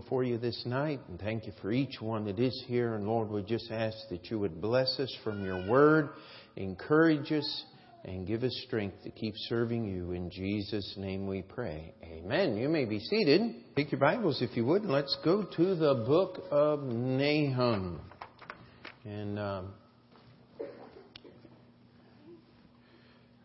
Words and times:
before 0.00 0.22
you 0.22 0.38
this 0.38 0.62
night 0.64 1.00
and 1.08 1.18
thank 1.18 1.44
you 1.44 1.52
for 1.60 1.72
each 1.72 2.00
one 2.00 2.24
that 2.24 2.38
is 2.38 2.64
here. 2.68 2.94
And 2.94 3.04
Lord, 3.04 3.30
we 3.30 3.42
just 3.42 3.68
ask 3.72 3.96
that 4.10 4.30
you 4.30 4.38
would 4.38 4.60
bless 4.60 4.96
us 5.00 5.12
from 5.24 5.44
your 5.44 5.68
word, 5.68 6.10
encourage 6.54 7.32
us, 7.32 7.64
and 8.04 8.24
give 8.24 8.44
us 8.44 8.56
strength 8.64 9.02
to 9.02 9.10
keep 9.10 9.34
serving 9.48 9.84
you. 9.84 10.12
In 10.12 10.30
Jesus' 10.30 10.94
name 10.96 11.26
we 11.26 11.42
pray. 11.42 11.94
Amen. 12.04 12.56
You 12.56 12.68
may 12.68 12.84
be 12.84 13.00
seated. 13.00 13.56
Take 13.74 13.90
your 13.90 13.98
Bibles 13.98 14.40
if 14.40 14.56
you 14.56 14.64
would, 14.66 14.82
and 14.82 14.92
let's 14.92 15.16
go 15.24 15.42
to 15.42 15.74
the 15.74 15.94
book 16.06 16.44
of 16.52 16.84
Nahum. 16.84 18.00
And 19.04 19.36
um, 19.36 19.72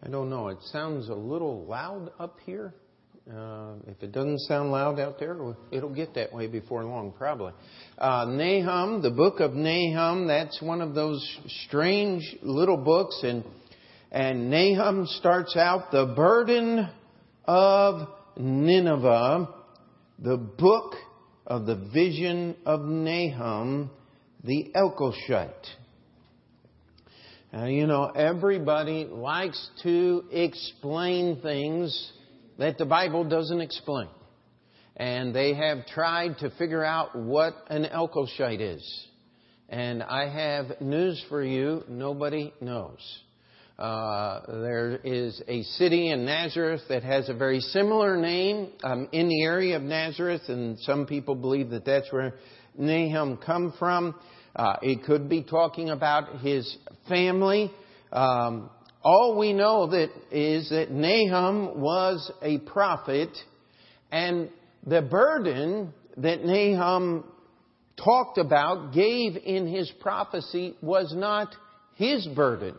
I 0.03 0.07
don't 0.07 0.29
know, 0.29 0.49
it 0.49 0.59
sounds 0.71 1.09
a 1.09 1.15
little 1.15 1.65
loud 1.65 2.11
up 2.19 2.37
here. 2.45 2.75
Uh, 3.31 3.75
if 3.87 4.03
it 4.03 4.11
doesn't 4.11 4.39
sound 4.41 4.69
loud 4.69 4.99
out 4.99 5.17
there, 5.17 5.37
it'll 5.71 5.93
get 5.93 6.13
that 6.15 6.33
way 6.33 6.45
before 6.45 6.83
long, 6.83 7.13
probably. 7.17 7.53
Uh, 7.97 8.25
Nahum, 8.25 9.01
the 9.01 9.11
book 9.11 9.39
of 9.39 9.53
Nahum, 9.53 10.27
that's 10.27 10.61
one 10.61 10.81
of 10.81 10.93
those 10.93 11.25
strange 11.65 12.21
little 12.41 12.75
books, 12.75 13.21
and 13.23 13.45
and 14.11 14.51
Nahum 14.51 15.07
starts 15.07 15.55
out 15.55 15.89
the 15.89 16.13
burden 16.15 16.87
of 17.45 18.09
Nineveh, 18.37 19.47
the 20.19 20.37
book 20.37 20.93
of 21.47 21.65
the 21.65 21.75
vision 21.93 22.57
of 22.65 22.81
Nahum, 22.81 23.89
the 24.43 24.71
Elkoshite. 24.75 25.67
Now, 27.53 27.65
you 27.65 27.87
know, 27.87 28.05
everybody 28.05 29.05
likes 29.05 29.69
to 29.83 30.25
explain 30.31 31.41
things 31.41 32.11
that 32.57 32.77
the 32.77 32.85
Bible 32.85 33.23
doesn't 33.23 33.61
explain. 33.61 34.09
And 34.95 35.33
they 35.33 35.55
have 35.55 35.87
tried 35.87 36.37
to 36.39 36.51
figure 36.51 36.83
out 36.83 37.15
what 37.15 37.55
an 37.67 37.85
Elkoshite 37.85 38.61
is. 38.61 39.07
And 39.69 40.03
I 40.03 40.29
have 40.29 40.81
news 40.81 41.23
for 41.29 41.43
you 41.43 41.83
nobody 41.87 42.53
knows. 42.61 42.99
Uh, 43.79 44.41
there 44.61 44.99
is 45.03 45.41
a 45.47 45.63
city 45.63 46.11
in 46.11 46.25
Nazareth 46.25 46.81
that 46.89 47.03
has 47.03 47.27
a 47.27 47.33
very 47.33 47.59
similar 47.59 48.15
name 48.15 48.69
um, 48.83 49.09
in 49.11 49.27
the 49.27 49.43
area 49.43 49.75
of 49.75 49.81
Nazareth, 49.81 50.43
and 50.47 50.77
some 50.81 51.07
people 51.07 51.33
believe 51.33 51.71
that 51.71 51.83
that's 51.83 52.11
where 52.11 52.35
Nahum 52.77 53.37
come 53.37 53.73
from. 53.79 54.13
Uh, 54.55 54.75
it 54.83 55.03
could 55.05 55.27
be 55.27 55.41
talking 55.41 55.89
about 55.89 56.41
his 56.41 56.77
family. 57.09 57.71
Um, 58.11 58.69
all 59.03 59.37
we 59.37 59.53
know 59.53 59.87
that 59.87 60.09
is 60.31 60.69
that 60.69 60.91
Nahum 60.91 61.81
was 61.81 62.31
a 62.41 62.59
prophet, 62.59 63.29
and 64.11 64.49
the 64.85 65.01
burden 65.01 65.93
that 66.17 66.43
Nahum 66.43 67.25
talked 67.97 68.37
about, 68.37 68.93
gave 68.93 69.37
in 69.37 69.67
his 69.67 69.91
prophecy, 69.99 70.75
was 70.81 71.13
not 71.15 71.53
his 71.95 72.25
burden. 72.27 72.75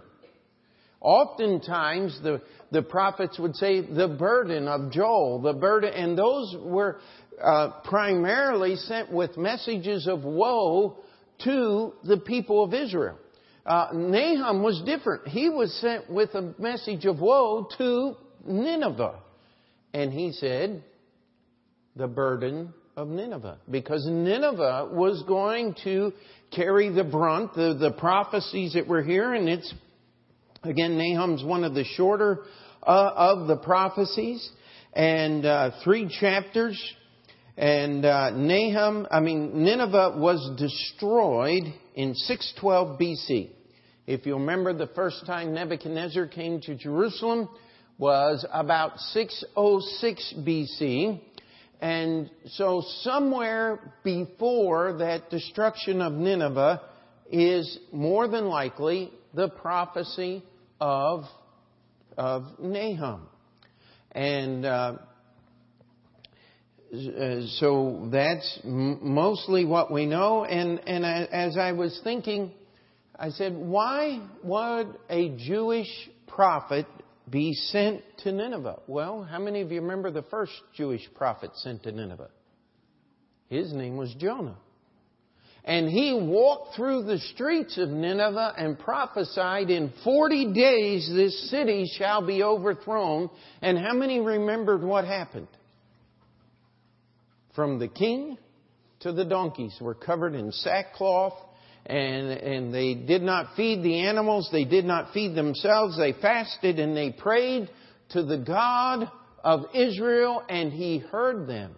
Oftentimes, 1.00 2.18
the, 2.22 2.40
the 2.72 2.82
prophets 2.82 3.38
would 3.38 3.54
say 3.56 3.82
the 3.82 4.08
burden 4.08 4.66
of 4.66 4.90
Joel, 4.90 5.42
the 5.42 5.52
burden, 5.52 5.92
and 5.92 6.16
those 6.16 6.56
were 6.58 6.98
uh, 7.42 7.80
primarily 7.84 8.76
sent 8.76 9.12
with 9.12 9.36
messages 9.36 10.06
of 10.06 10.24
woe 10.24 11.04
to 11.44 11.92
the 12.04 12.16
people 12.16 12.64
of 12.64 12.72
Israel. 12.72 13.18
Uh, 13.66 13.88
Nahum 13.94 14.62
was 14.62 14.82
different. 14.84 15.28
He 15.28 15.48
was 15.48 15.72
sent 15.80 16.10
with 16.10 16.34
a 16.34 16.54
message 16.58 17.06
of 17.06 17.20
woe 17.20 17.66
to 17.78 18.16
Nineveh. 18.46 19.20
And 19.94 20.12
he 20.12 20.32
said, 20.32 20.82
the 21.96 22.06
burden 22.06 22.74
of 22.96 23.08
Nineveh. 23.08 23.58
Because 23.70 24.06
Nineveh 24.06 24.90
was 24.92 25.22
going 25.26 25.74
to 25.84 26.12
carry 26.54 26.90
the 26.90 27.04
brunt, 27.04 27.54
the, 27.54 27.74
the 27.78 27.92
prophecies 27.92 28.74
that 28.74 28.86
were 28.86 29.02
here, 29.02 29.32
and 29.32 29.48
it's, 29.48 29.72
again, 30.62 30.98
Nahum's 30.98 31.42
one 31.42 31.64
of 31.64 31.74
the 31.74 31.84
shorter 31.84 32.40
uh, 32.82 33.12
of 33.16 33.46
the 33.46 33.56
prophecies, 33.56 34.48
and 34.92 35.46
uh, 35.46 35.70
three 35.82 36.08
chapters. 36.20 36.78
And 37.56 38.04
uh, 38.04 38.30
Nahum, 38.30 39.06
I 39.10 39.20
mean, 39.20 39.62
Nineveh 39.62 40.16
was 40.16 40.50
destroyed 40.58 41.62
in 41.94 42.14
612 42.14 42.98
BC. 42.98 43.50
If 44.06 44.26
you 44.26 44.34
remember, 44.34 44.72
the 44.72 44.88
first 44.88 45.24
time 45.24 45.54
Nebuchadnezzar 45.54 46.26
came 46.26 46.60
to 46.62 46.74
Jerusalem 46.74 47.48
was 47.96 48.44
about 48.52 48.98
606 48.98 50.34
BC. 50.38 51.20
And 51.80 52.30
so 52.48 52.82
somewhere 53.00 53.94
before 54.02 54.94
that 54.98 55.30
destruction 55.30 56.02
of 56.02 56.12
Nineveh 56.12 56.82
is 57.30 57.78
more 57.92 58.26
than 58.26 58.46
likely 58.46 59.12
the 59.32 59.48
prophecy 59.48 60.42
of, 60.80 61.24
of 62.16 62.44
Nahum. 62.58 63.28
And 64.12 64.66
uh, 64.66 64.96
Uh, 66.94 67.46
so 67.58 68.08
that's 68.12 68.60
mostly 68.64 69.64
what 69.64 69.90
we 69.90 70.06
know. 70.06 70.44
And, 70.44 70.80
and 70.86 71.04
as 71.04 71.56
I 71.56 71.72
was 71.72 72.00
thinking, 72.04 72.52
I 73.18 73.30
said, 73.30 73.56
why 73.56 74.20
would 74.44 74.96
a 75.10 75.30
Jewish 75.36 75.88
prophet 76.28 76.86
be 77.28 77.52
sent 77.52 78.02
to 78.18 78.30
Nineveh? 78.30 78.80
Well, 78.86 79.24
how 79.24 79.40
many 79.40 79.60
of 79.60 79.72
you 79.72 79.80
remember 79.80 80.12
the 80.12 80.22
first 80.22 80.52
Jewish 80.76 81.02
prophet 81.16 81.50
sent 81.54 81.82
to 81.82 81.90
Nineveh? 81.90 82.30
His 83.48 83.72
name 83.72 83.96
was 83.96 84.14
Jonah. 84.14 84.56
And 85.64 85.88
he 85.88 86.12
walked 86.12 86.76
through 86.76 87.04
the 87.04 87.18
streets 87.18 87.76
of 87.76 87.88
Nineveh 87.88 88.54
and 88.56 88.78
prophesied, 88.78 89.70
in 89.70 89.92
40 90.04 90.52
days 90.52 91.10
this 91.12 91.50
city 91.50 91.90
shall 91.96 92.24
be 92.24 92.42
overthrown. 92.42 93.30
And 93.62 93.78
how 93.78 93.94
many 93.94 94.20
remembered 94.20 94.82
what 94.82 95.06
happened? 95.06 95.48
From 97.54 97.78
the 97.78 97.88
king 97.88 98.38
to 99.00 99.12
the 99.12 99.24
donkeys 99.24 99.76
were 99.80 99.94
covered 99.94 100.34
in 100.34 100.50
sackcloth 100.52 101.34
and, 101.86 102.30
and 102.30 102.74
they 102.74 102.94
did 102.94 103.22
not 103.22 103.56
feed 103.56 103.82
the 103.82 104.00
animals. 104.00 104.48
They 104.50 104.64
did 104.64 104.84
not 104.84 105.12
feed 105.12 105.34
themselves. 105.34 105.98
They 105.98 106.12
fasted 106.12 106.78
and 106.78 106.96
they 106.96 107.10
prayed 107.10 107.68
to 108.10 108.22
the 108.22 108.38
God 108.38 109.10
of 109.42 109.66
Israel 109.74 110.42
and 110.48 110.72
he 110.72 110.98
heard 110.98 111.46
them. 111.46 111.74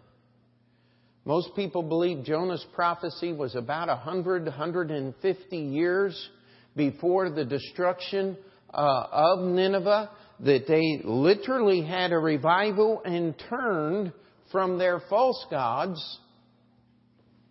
Most 1.24 1.56
people 1.56 1.82
believe 1.82 2.24
Jonah's 2.24 2.64
prophecy 2.72 3.32
was 3.32 3.56
about 3.56 3.88
100, 3.88 4.44
150 4.44 5.56
years 5.56 6.28
before 6.76 7.30
the 7.30 7.44
destruction 7.44 8.36
uh, 8.72 9.06
of 9.10 9.40
Nineveh, 9.40 10.10
that 10.40 10.68
they 10.68 11.00
literally 11.02 11.82
had 11.82 12.12
a 12.12 12.18
revival 12.18 13.02
and 13.04 13.34
turned 13.50 14.12
from 14.56 14.78
their 14.78 15.00
false 15.10 15.44
gods 15.50 16.18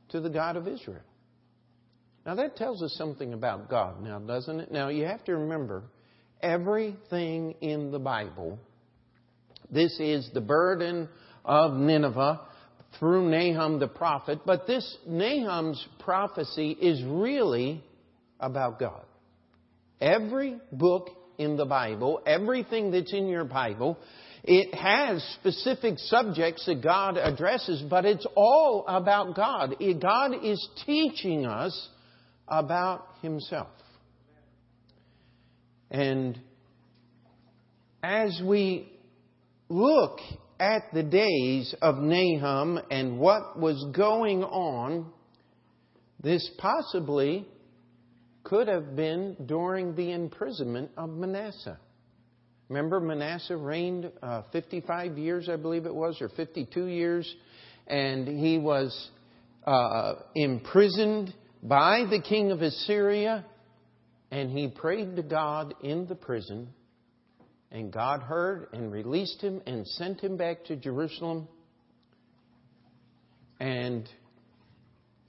to 0.09 0.19
the 0.19 0.29
God 0.31 0.55
of 0.55 0.67
Israel. 0.67 1.03
Now 2.25 2.33
that 2.33 2.55
tells 2.55 2.81
us 2.81 2.95
something 2.97 3.31
about 3.31 3.69
God 3.69 4.01
now, 4.01 4.17
doesn't 4.17 4.59
it? 4.59 4.71
Now 4.71 4.87
you 4.87 5.05
have 5.05 5.23
to 5.25 5.37
remember, 5.37 5.83
everything 6.41 7.53
in 7.61 7.91
the 7.91 7.99
Bible, 7.99 8.57
this 9.69 9.95
is 9.99 10.27
the 10.33 10.41
burden 10.41 11.07
of 11.45 11.73
Nineveh 11.73 12.41
through 12.97 13.29
Nahum 13.29 13.77
the 13.77 13.87
prophet, 13.87 14.39
but 14.43 14.65
this 14.65 14.97
Nahum's 15.05 15.87
prophecy 15.99 16.71
is 16.71 17.03
really 17.03 17.83
about 18.39 18.79
God. 18.79 19.05
Every 20.01 20.57
book 20.71 21.11
in 21.37 21.55
the 21.55 21.65
Bible, 21.65 22.23
everything 22.25 22.89
that's 22.89 23.13
in 23.13 23.27
your 23.27 23.45
Bible, 23.45 23.99
it 24.47 24.75
has 24.75 25.23
specific 25.39 25.95
subjects 25.97 26.67
that 26.67 26.83
God 26.83 27.17
addresses, 27.17 27.81
but 27.89 28.05
it's 28.05 28.27
all 28.35 28.85
about 28.87 29.35
God. 29.35 29.75
God 29.99 30.31
is 30.43 30.69
teaching 30.85 31.47
us 31.47 31.89
about 32.47 33.07
Himself. 33.23 33.69
And 35.89 36.39
as 38.03 38.39
we 38.45 38.91
look 39.67 40.19
at 40.59 40.83
the 40.93 41.01
days 41.01 41.73
of 41.81 41.95
Nahum 41.97 42.79
and 42.91 43.17
what 43.17 43.59
was 43.59 43.83
going 43.95 44.43
on, 44.43 45.11
this 46.21 46.47
possibly 46.59 47.47
could 48.43 48.67
have 48.67 48.95
been 48.95 49.37
during 49.47 49.95
the 49.95 50.11
imprisonment 50.11 50.91
of 50.97 51.09
Manasseh. 51.09 51.79
Remember, 52.69 52.99
Manasseh 52.99 53.57
reigned 53.57 54.11
uh, 54.23 54.43
55 54.51 55.17
years, 55.17 55.49
I 55.49 55.55
believe 55.55 55.85
it 55.85 55.93
was, 55.93 56.17
or 56.21 56.29
52 56.29 56.87
years, 56.87 57.35
and 57.87 58.27
he 58.27 58.57
was 58.57 59.09
uh, 59.65 60.15
imprisoned 60.33 61.33
by 61.61 62.05
the 62.09 62.21
king 62.21 62.51
of 62.51 62.61
Assyria, 62.61 63.45
and 64.31 64.49
he 64.49 64.67
prayed 64.67 65.15
to 65.15 65.23
God 65.23 65.75
in 65.83 66.07
the 66.07 66.15
prison, 66.15 66.69
and 67.71 67.91
God 67.93 68.21
heard 68.21 68.67
and 68.73 68.91
released 68.91 69.41
him 69.41 69.61
and 69.67 69.85
sent 69.85 70.21
him 70.21 70.37
back 70.37 70.65
to 70.65 70.75
Jerusalem. 70.75 71.47
And 73.59 74.09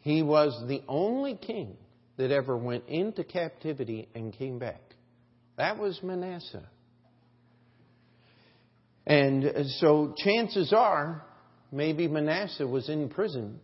He 0.06 0.22
was 0.22 0.56
the 0.68 0.82
only 0.86 1.34
king 1.34 1.76
that 2.16 2.30
ever 2.30 2.56
went 2.56 2.84
into 2.86 3.24
captivity 3.24 4.08
and 4.14 4.32
came 4.32 4.60
back. 4.60 4.80
That 5.56 5.78
was 5.78 6.00
Manasseh. 6.00 6.62
And 9.06 9.66
so 9.78 10.14
chances 10.16 10.72
are, 10.72 11.24
maybe 11.70 12.08
Manasseh 12.08 12.66
was 12.66 12.88
in 12.88 13.08
prison 13.08 13.60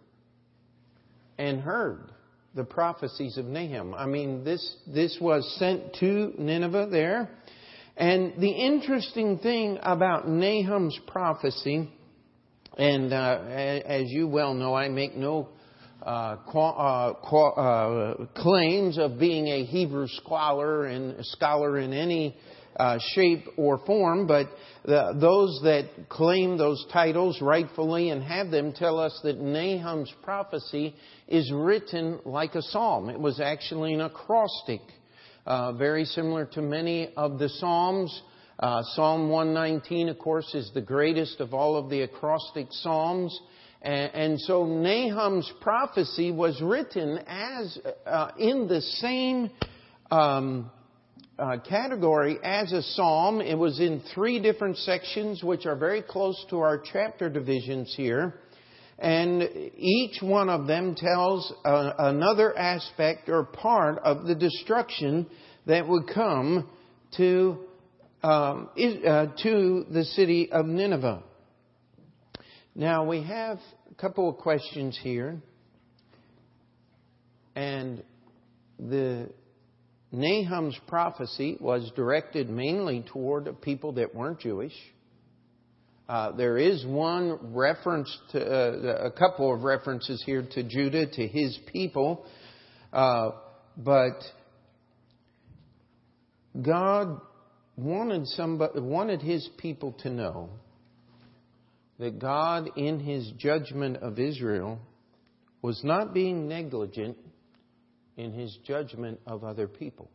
and 1.39 1.61
heard 1.61 2.13
the 2.55 2.65
prophecies 2.65 3.39
of 3.39 3.47
Nahum. 3.47 3.95
I 3.95 4.07
mean, 4.07 4.45
this, 4.45 4.77
this 4.87 5.19
was 5.21 5.57
sent 5.59 5.95
to 6.01 6.33
Nineveh 6.39 6.89
there. 6.91 7.31
And 7.97 8.35
the 8.41 8.51
interesting 8.51 9.39
thing 9.39 9.79
about 9.83 10.29
Nahum's 10.29 10.99
prophecy, 11.07 11.91
and 12.79 13.13
uh, 13.13 13.41
as 13.49 14.05
you 14.09 14.29
well 14.29 14.55
know, 14.55 14.75
I 14.75 14.89
make 14.89 15.17
no 15.17 15.49
uh, 16.05 16.37
uh, 16.55 16.59
uh, 16.59 18.27
claims 18.35 18.99
of 18.99 19.19
being 19.19 19.47
a 19.49 19.65
Hebrew 19.65 20.07
scholar 20.09 20.87
and 20.87 21.25
scholar 21.27 21.79
in 21.79 21.93
any 21.93 22.37
uh, 22.77 22.99
shape 23.15 23.45
or 23.57 23.79
form, 23.85 24.27
but 24.27 24.47
the, 24.85 25.17
those 25.21 25.61
that 25.63 26.09
claim 26.09 26.57
those 26.57 26.85
titles 26.93 27.41
rightfully 27.41 28.11
and 28.11 28.23
have 28.23 28.51
them 28.51 28.73
tell 28.73 28.99
us 28.99 29.19
that 29.23 29.41
Nahum's 29.41 30.13
prophecy 30.23 30.95
is 31.29 31.51
written 31.53 32.21
like 32.25 32.55
a 32.55 32.63
psalm. 32.63 33.11
It 33.11 33.21
was 33.21 33.41
actually 33.41 33.95
an 33.95 34.01
acrostic, 34.01 34.81
uh, 35.47 35.73
very 35.73 36.05
similar 36.05 36.47
to 36.47 36.63
many 36.63 37.13
of 37.17 37.39
the 37.39 37.49
psalms. 37.49 38.23
Uh, 38.59 38.83
psalm 38.95 39.29
119, 39.29 40.09
of 40.09 40.19
course, 40.19 40.55
is 40.55 40.71
the 40.73 40.81
greatest 40.81 41.41
of 41.41 41.53
all 41.53 41.77
of 41.77 41.91
the 41.91 42.03
acrostic 42.03 42.67
psalms. 42.71 43.39
And, 43.83 44.41
so 44.41 44.65
Nahum's 44.65 45.51
prophecy 45.61 46.31
was 46.31 46.61
written 46.63 47.19
as 47.27 47.77
uh, 48.07 48.31
in 48.39 48.69
the 48.69 48.81
same 48.81 49.51
um, 50.13 50.71
uh, 51.43 51.59
category 51.59 52.39
as 52.45 52.73
a 52.73 52.83
psalm. 52.83 53.41
It 53.41 53.59
was 53.59 53.81
in 53.81 54.01
three 54.15 54.41
different 54.41 54.77
sections, 54.79 55.43
which 55.43 55.67
are 55.67 55.75
very 55.75 56.01
close 56.01 56.43
to 56.51 56.61
our 56.61 56.79
chapter 56.79 57.29
divisions 57.29 57.93
here. 57.97 58.35
And 58.99 59.43
each 59.77 60.23
one 60.23 60.49
of 60.49 60.69
them 60.69 60.95
tells 60.95 61.53
uh, 61.65 61.95
another 61.99 62.57
aspect 62.57 63.29
or 63.29 63.43
part 63.43 63.99
of 64.05 64.25
the 64.25 64.37
destruction 64.37 65.27
that 65.67 65.89
would 65.89 66.05
come 66.15 66.71
to, 67.17 67.59
um, 68.23 68.69
uh, 68.79 69.27
to 69.43 69.85
the 69.91 70.05
city 70.15 70.53
of 70.53 70.67
Nineveh. 70.67 71.25
Now, 72.77 73.05
we 73.05 73.25
have 73.25 73.59
a 73.91 73.95
couple 73.95 74.29
of 74.29 74.37
questions 74.37 74.97
here. 75.03 75.43
And 77.57 78.05
the 78.79 79.29
Nahum's 80.13 80.79
prophecy 80.87 81.57
was 81.59 81.91
directed 81.97 82.51
mainly 82.51 83.05
toward 83.13 83.61
people 83.63 83.93
that 83.93 84.15
weren't 84.15 84.41
Jewish. 84.41 84.75
Uh, 86.09 86.33
there 86.33 86.59
is 86.59 86.85
one 86.85 87.55
reference 87.55 88.15
to, 88.33 88.45
uh, 88.45 89.07
a 89.07 89.11
couple 89.11 89.55
of 89.55 89.63
references 89.63 90.23
here 90.27 90.47
to 90.53 90.63
Judah, 90.63 91.07
to 91.07 91.27
his 91.27 91.59
people, 91.73 92.27
uh, 92.93 93.31
but 93.79 94.19
God 96.61 97.19
wanted 97.77 98.27
somebody, 98.27 98.81
wanted 98.81 99.23
his 99.23 99.49
people 99.57 99.93
to 100.01 100.11
know 100.11 100.51
that 101.99 102.19
God, 102.19 102.69
in 102.77 103.01
his 103.01 103.31
judgment 103.39 103.99
of 103.99 104.19
Israel, 104.19 104.79
was 105.63 105.83
not 105.83 106.13
being 106.13 106.49
negligent 106.49 107.17
in 108.23 108.33
his 108.33 108.57
judgment 108.67 109.21
of 109.27 109.45
other 109.45 109.69
people. 109.69 110.11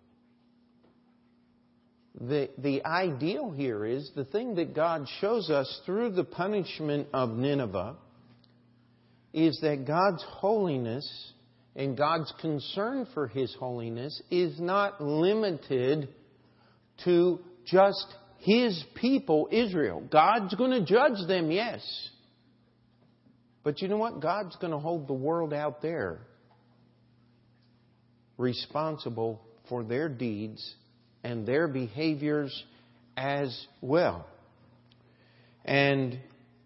The, 2.19 2.49
the 2.57 2.83
ideal 2.83 3.51
here 3.51 3.85
is 3.85 4.09
the 4.15 4.25
thing 4.25 4.55
that 4.55 4.73
God 4.73 5.07
shows 5.21 5.51
us 5.51 5.81
through 5.85 6.11
the 6.11 6.23
punishment 6.23 7.09
of 7.13 7.29
Nineveh 7.29 7.95
is 9.33 9.59
that 9.61 9.85
God's 9.85 10.23
holiness 10.27 11.07
and 11.75 11.95
God's 11.95 12.33
concern 12.41 13.07
for 13.13 13.27
His 13.27 13.55
holiness 13.59 14.19
is 14.31 14.59
not 14.59 14.99
limited 14.99 16.09
to 17.03 17.39
just 17.65 18.07
His 18.39 18.83
people, 18.95 19.47
Israel. 19.51 20.01
God's 20.11 20.55
going 20.55 20.71
to 20.71 20.83
judge 20.83 21.27
them, 21.27 21.51
yes. 21.51 21.81
But 23.63 23.79
you 23.79 23.89
know 23.89 23.97
what? 23.97 24.21
God's 24.21 24.55
going 24.55 24.71
to 24.71 24.79
hold 24.79 25.07
the 25.07 25.13
world 25.13 25.53
out 25.53 25.83
there 25.83 26.21
responsible 28.37 29.41
for 29.69 29.83
their 29.83 30.09
deeds 30.09 30.75
and 31.23 31.47
their 31.47 31.67
behaviors 31.67 32.63
as 33.15 33.67
well. 33.81 34.25
And 35.65 36.19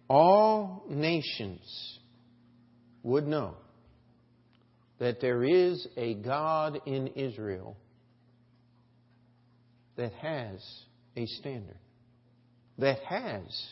all 0.08 0.84
nations 0.90 2.00
would 3.04 3.26
know 3.26 3.56
that 5.00 5.20
there 5.22 5.44
is 5.44 5.88
a 5.98 6.14
God 6.14 6.82
in 6.86 7.08
Israel 7.08 7.76
that 9.96 10.14
has 10.14 10.64
a 11.16 11.26
standard, 11.26 11.78
that 12.78 13.00
has, 13.00 13.66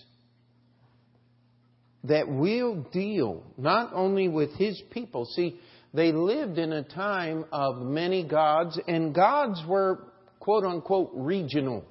that 2.06 2.28
will 2.28 2.84
deal 2.92 3.44
not 3.58 3.92
only 3.94 4.28
with 4.28 4.52
his 4.56 4.82
people. 4.92 5.26
See, 5.26 5.60
they 5.94 6.12
lived 6.12 6.58
in 6.58 6.72
a 6.72 6.84
time 6.84 7.46
of 7.52 7.78
many 7.82 8.24
gods, 8.24 8.80
and 8.88 9.14
gods 9.14 9.62
were 9.68 10.04
quote 10.40 10.64
unquote 10.64 11.12
regional. 11.14 11.84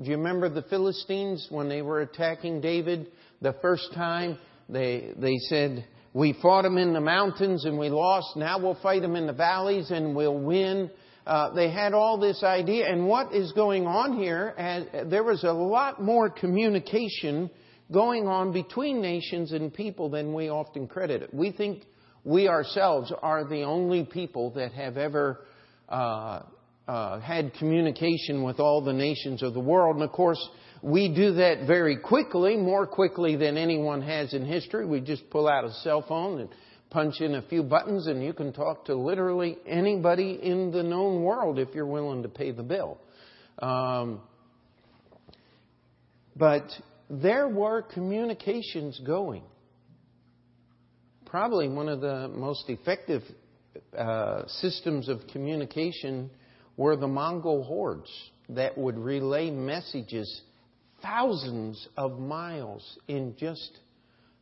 Do 0.00 0.10
you 0.10 0.16
remember 0.16 0.48
the 0.48 0.62
Philistines 0.62 1.46
when 1.50 1.68
they 1.68 1.82
were 1.82 2.00
attacking 2.00 2.60
David 2.60 3.12
the 3.40 3.54
first 3.62 3.92
time? 3.94 4.38
They, 4.68 5.12
they 5.16 5.36
said, 5.48 5.86
We 6.12 6.32
fought 6.42 6.62
them 6.62 6.78
in 6.78 6.92
the 6.92 7.00
mountains 7.00 7.64
and 7.64 7.78
we 7.78 7.90
lost. 7.90 8.36
Now 8.36 8.58
we'll 8.58 8.78
fight 8.82 9.02
them 9.02 9.14
in 9.14 9.26
the 9.26 9.32
valleys 9.32 9.90
and 9.90 10.16
we'll 10.16 10.38
win. 10.38 10.90
Uh, 11.26 11.54
they 11.54 11.70
had 11.70 11.94
all 11.94 12.18
this 12.18 12.42
idea. 12.42 12.86
And 12.86 13.06
what 13.06 13.32
is 13.32 13.52
going 13.52 13.86
on 13.86 14.18
here? 14.18 14.52
As, 14.58 15.08
there 15.08 15.22
was 15.22 15.44
a 15.44 15.52
lot 15.52 16.02
more 16.02 16.28
communication 16.28 17.48
going 17.92 18.26
on 18.26 18.52
between 18.52 19.00
nations 19.00 19.52
and 19.52 19.72
people 19.72 20.10
than 20.10 20.34
we 20.34 20.48
often 20.48 20.88
credit 20.88 21.22
it. 21.22 21.32
We 21.32 21.52
think 21.52 21.84
we 22.24 22.48
ourselves 22.48 23.12
are 23.22 23.44
the 23.44 23.62
only 23.62 24.04
people 24.04 24.50
that 24.52 24.72
have 24.72 24.96
ever 24.96 25.40
uh, 25.88 26.42
uh, 26.88 27.20
had 27.20 27.52
communication 27.54 28.42
with 28.42 28.58
all 28.58 28.82
the 28.82 28.92
nations 28.92 29.42
of 29.42 29.54
the 29.54 29.60
world. 29.60 29.96
And 29.96 30.04
of 30.04 30.12
course, 30.12 30.40
we 30.82 31.14
do 31.14 31.34
that 31.34 31.66
very 31.66 31.98
quickly, 31.98 32.56
more 32.56 32.86
quickly 32.86 33.36
than 33.36 33.56
anyone 33.56 34.02
has 34.02 34.34
in 34.34 34.44
history. 34.44 34.86
We 34.86 35.00
just 35.00 35.28
pull 35.30 35.48
out 35.48 35.64
a 35.64 35.72
cell 35.82 36.04
phone 36.06 36.40
and 36.40 36.48
punch 36.90 37.20
in 37.20 37.34
a 37.34 37.42
few 37.42 37.62
buttons, 37.62 38.06
and 38.06 38.22
you 38.22 38.32
can 38.32 38.52
talk 38.52 38.86
to 38.86 38.94
literally 38.94 39.58
anybody 39.66 40.38
in 40.42 40.70
the 40.70 40.82
known 40.82 41.22
world 41.22 41.58
if 41.58 41.68
you're 41.74 41.86
willing 41.86 42.22
to 42.22 42.28
pay 42.28 42.52
the 42.52 42.62
bill. 42.62 42.98
Um, 43.58 44.20
but 46.36 46.66
there 47.10 47.48
were 47.48 47.82
communications 47.82 49.00
going 49.06 49.42
probably 51.34 51.68
one 51.68 51.88
of 51.88 52.00
the 52.00 52.28
most 52.28 52.70
effective 52.70 53.20
uh, 53.98 54.46
systems 54.46 55.08
of 55.08 55.18
communication 55.32 56.30
were 56.76 56.94
the 56.94 57.08
Mongol 57.08 57.64
hordes 57.64 58.08
that 58.50 58.78
would 58.78 58.96
relay 58.96 59.50
messages 59.50 60.42
thousands 61.02 61.88
of 61.96 62.20
miles 62.20 63.00
in 63.08 63.34
just 63.36 63.80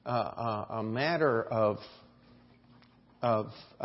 uh, 0.05 0.11
uh 0.11 0.67
a 0.81 0.83
matter 0.83 1.45
of 1.45 1.79
of 3.23 3.47
uh, 3.81 3.85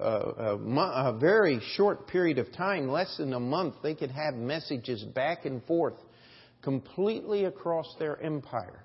uh, 0.00 0.56
a 0.58 1.16
very 1.20 1.60
short 1.76 2.08
period 2.08 2.38
of 2.38 2.52
time, 2.52 2.88
less 2.88 3.16
than 3.16 3.32
a 3.32 3.38
month, 3.38 3.76
they 3.80 3.94
could 3.94 4.10
have 4.10 4.34
messages 4.34 5.04
back 5.04 5.44
and 5.44 5.62
forth 5.66 5.94
completely 6.62 7.44
across 7.44 7.94
their 8.00 8.20
empire. 8.20 8.82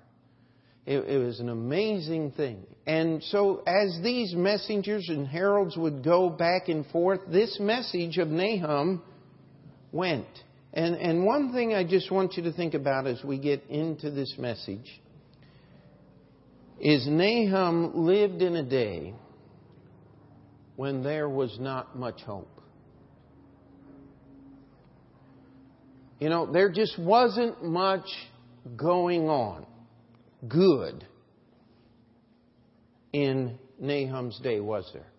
It, 0.86 0.98
it, 1.08 1.18
was 1.18 1.40
an 1.40 1.48
amazing 1.48 2.30
thing. 2.32 2.64
And 2.86 3.20
so, 3.24 3.64
as 3.66 3.98
these 4.04 4.34
messengers 4.34 5.08
and 5.08 5.26
heralds 5.26 5.76
would 5.76 6.04
go 6.04 6.30
back 6.30 6.68
and 6.68 6.86
forth, 6.86 7.20
this 7.28 7.58
message 7.58 8.18
of 8.18 8.28
Nahum 8.28 9.02
went. 9.90 10.28
And, 10.72 10.94
and 10.94 11.24
one 11.24 11.52
thing 11.52 11.74
I 11.74 11.82
just 11.82 12.12
want 12.12 12.34
you 12.34 12.44
to 12.44 12.52
think 12.52 12.74
about 12.74 13.08
as 13.08 13.22
we 13.24 13.36
get 13.36 13.64
into 13.68 14.12
this 14.12 14.32
message 14.38 14.88
is 16.78 17.04
Nahum 17.08 18.06
lived 18.06 18.40
in 18.40 18.54
a 18.54 18.62
day 18.62 19.12
when 20.76 21.02
there 21.02 21.28
was 21.28 21.56
not 21.58 21.98
much 21.98 22.20
hope. 22.20 22.60
You 26.20 26.28
know, 26.28 26.46
there 26.46 26.70
just 26.70 26.96
wasn't 26.96 27.64
much 27.64 28.06
going 28.76 29.28
on 29.28 29.66
good 30.46 31.06
in 33.12 33.58
Nahum's 33.80 34.38
day, 34.40 34.60
was 34.60 34.88
there? 34.92 35.10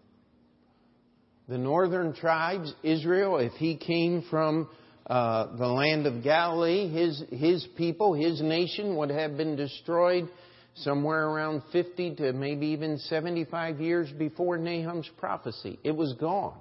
the 1.48 1.58
northern 1.58 2.14
tribes, 2.14 2.74
Israel, 2.84 3.38
if 3.38 3.54
he 3.54 3.78
came 3.78 4.24
from 4.30 4.70
uh, 5.06 5.56
the 5.56 5.68
land 5.68 6.06
of 6.06 6.24
Galilee, 6.24 6.90
his, 6.90 7.24
his 7.32 7.66
people, 7.78 8.14
his 8.14 8.42
nation 8.42 8.98
would 8.98 9.10
have 9.10 9.38
been 9.38 9.56
destroyed 9.56 10.28
somewhere 10.76 11.28
around 11.28 11.64
50 11.72 12.16
to 12.16 12.34
maybe 12.34 12.68
even 12.68 12.98
75 12.98 13.80
years 13.80 14.12
before 14.12 14.58
Nahum's 14.58 15.10
prophecy. 15.18 15.80
It 15.84 15.96
was 15.96 16.14
gone. 16.20 16.60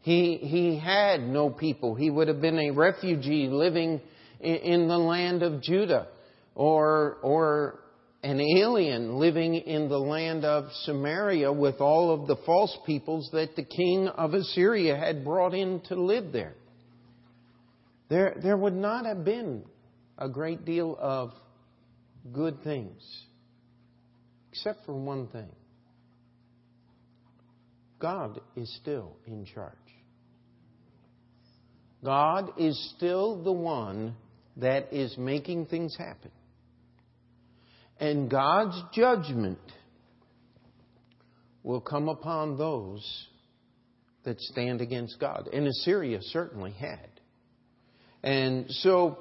He, 0.00 0.36
he 0.36 0.78
had 0.78 1.20
no 1.20 1.50
people. 1.50 1.94
He 1.94 2.10
would 2.10 2.28
have 2.28 2.40
been 2.40 2.58
a 2.58 2.70
refugee 2.70 3.48
living 3.48 4.00
in, 4.40 4.56
in 4.56 4.88
the 4.88 4.98
land 4.98 5.42
of 5.42 5.62
Judah 5.62 6.08
or, 6.54 7.18
or 7.22 7.80
an 8.22 8.40
alien 8.40 9.16
living 9.16 9.54
in 9.54 9.88
the 9.88 9.98
land 9.98 10.44
of 10.44 10.70
Samaria 10.84 11.52
with 11.52 11.80
all 11.80 12.10
of 12.10 12.26
the 12.26 12.36
false 12.46 12.76
peoples 12.86 13.28
that 13.32 13.54
the 13.54 13.64
king 13.64 14.08
of 14.08 14.34
Assyria 14.34 14.96
had 14.96 15.24
brought 15.24 15.54
in 15.54 15.80
to 15.88 15.94
live 15.94 16.32
there. 16.32 16.54
There, 18.08 18.36
there 18.42 18.56
would 18.56 18.74
not 18.74 19.06
have 19.06 19.24
been 19.24 19.64
a 20.16 20.28
great 20.28 20.64
deal 20.64 20.96
of 20.98 21.32
good 22.32 22.62
things, 22.62 23.02
except 24.50 24.86
for 24.86 24.94
one 24.94 25.26
thing 25.28 25.48
God 27.98 28.40
is 28.56 28.74
still 28.80 29.16
in 29.26 29.44
charge. 29.46 29.72
God 32.04 32.52
is 32.58 32.92
still 32.96 33.42
the 33.42 33.52
one 33.52 34.14
that 34.58 34.92
is 34.92 35.16
making 35.16 35.66
things 35.66 35.96
happen. 35.96 36.30
And 38.00 38.30
God's 38.30 38.80
judgment 38.92 39.58
will 41.62 41.80
come 41.80 42.08
upon 42.08 42.58
those 42.58 43.26
that 44.24 44.40
stand 44.40 44.80
against 44.80 45.18
God. 45.20 45.48
And 45.52 45.66
Assyria 45.66 46.18
certainly 46.22 46.72
had. 46.72 47.08
And 48.22 48.66
so 48.70 49.18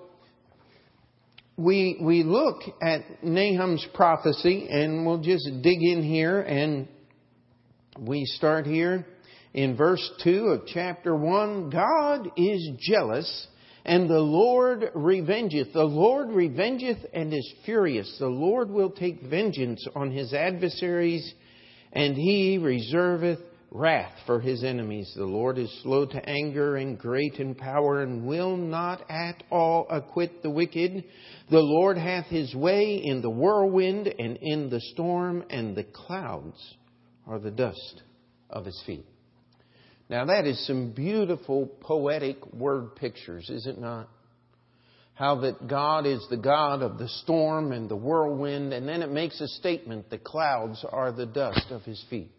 we, 1.57 1.99
we 2.01 2.23
look 2.23 2.61
at 2.81 3.23
Nahum's 3.23 3.85
prophecy, 3.93 4.67
and 4.69 5.05
we'll 5.05 5.21
just 5.21 5.47
dig 5.61 5.81
in 5.81 6.01
here, 6.01 6.41
and 6.41 6.87
we 7.99 8.25
start 8.25 8.65
here 8.65 9.05
in 9.53 9.77
verse 9.77 10.11
2 10.23 10.45
of 10.47 10.67
chapter 10.67 11.15
1. 11.15 11.69
God 11.69 12.31
is 12.37 12.71
jealous 12.79 13.47
and 13.85 14.09
the 14.09 14.19
Lord 14.19 14.91
revengeth. 14.95 15.73
The 15.73 15.83
Lord 15.83 16.29
revengeth 16.29 17.05
and 17.13 17.33
is 17.33 17.53
furious. 17.65 18.15
The 18.19 18.27
Lord 18.27 18.69
will 18.69 18.91
take 18.91 19.21
vengeance 19.23 19.85
on 19.95 20.11
his 20.11 20.33
adversaries, 20.33 21.33
and 21.91 22.15
he 22.15 22.57
reserveth 22.57 23.39
wrath 23.71 24.13
for 24.25 24.39
his 24.39 24.63
enemies. 24.63 25.11
The 25.15 25.25
Lord 25.25 25.57
is 25.57 25.81
slow 25.81 26.05
to 26.05 26.29
anger 26.29 26.77
and 26.77 26.97
great 26.97 27.35
in 27.35 27.55
power, 27.55 28.01
and 28.03 28.25
will 28.25 28.55
not 28.55 29.03
at 29.09 29.43
all 29.51 29.87
acquit 29.89 30.43
the 30.43 30.49
wicked. 30.49 31.03
The 31.49 31.59
Lord 31.59 31.97
hath 31.97 32.27
his 32.27 32.55
way 32.55 33.01
in 33.03 33.21
the 33.21 33.29
whirlwind 33.29 34.07
and 34.07 34.37
in 34.41 34.69
the 34.69 34.81
storm, 34.93 35.43
and 35.49 35.75
the 35.75 35.83
clouds 35.83 36.75
are 37.27 37.39
the 37.39 37.51
dust 37.51 38.01
of 38.49 38.65
his 38.65 38.81
feet. 38.85 39.05
Now, 40.13 40.25
that 40.25 40.45
is 40.45 40.63
some 40.67 40.91
beautiful 40.91 41.65
poetic 41.65 42.53
word 42.53 42.95
pictures, 42.95 43.49
is 43.49 43.65
it 43.65 43.79
not? 43.79 44.07
How 45.15 45.41
that 45.41 45.67
God 45.67 46.05
is 46.05 46.23
the 46.29 46.37
God 46.37 46.83
of 46.83 46.99
the 46.99 47.07
storm 47.07 47.71
and 47.71 47.89
the 47.89 47.95
whirlwind, 47.95 48.73
and 48.73 48.87
then 48.87 49.01
it 49.01 49.09
makes 49.09 49.41
a 49.41 49.47
statement 49.47 50.11
the 50.11 50.19
clouds 50.19 50.85
are 50.87 51.11
the 51.11 51.25
dust 51.25 51.65
of 51.71 51.81
his 51.81 51.99
feet. 52.11 52.29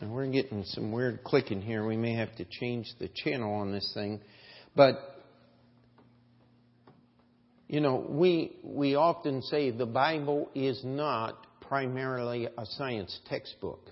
Now, 0.00 0.08
we're 0.08 0.28
getting 0.28 0.64
some 0.64 0.92
weird 0.92 1.24
clicking 1.24 1.60
here. 1.60 1.86
We 1.86 1.98
may 1.98 2.14
have 2.14 2.34
to 2.36 2.46
change 2.46 2.86
the 2.98 3.10
channel 3.14 3.52
on 3.52 3.70
this 3.70 3.90
thing. 3.92 4.22
But, 4.74 4.94
you 7.68 7.80
know, 7.80 8.02
we, 8.08 8.56
we 8.62 8.94
often 8.94 9.42
say 9.42 9.72
the 9.72 9.84
Bible 9.84 10.48
is 10.54 10.80
not 10.82 11.36
primarily 11.60 12.46
a 12.46 12.64
science 12.64 13.20
textbook. 13.28 13.90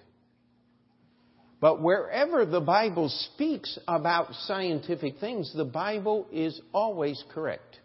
But 1.64 1.80
wherever 1.80 2.44
the 2.44 2.60
Bible 2.60 3.08
speaks 3.08 3.78
about 3.88 4.34
scientific 4.34 5.16
things, 5.18 5.50
the 5.56 5.64
Bible 5.64 6.26
is 6.30 6.60
always 6.74 7.24
correct. 7.32 7.78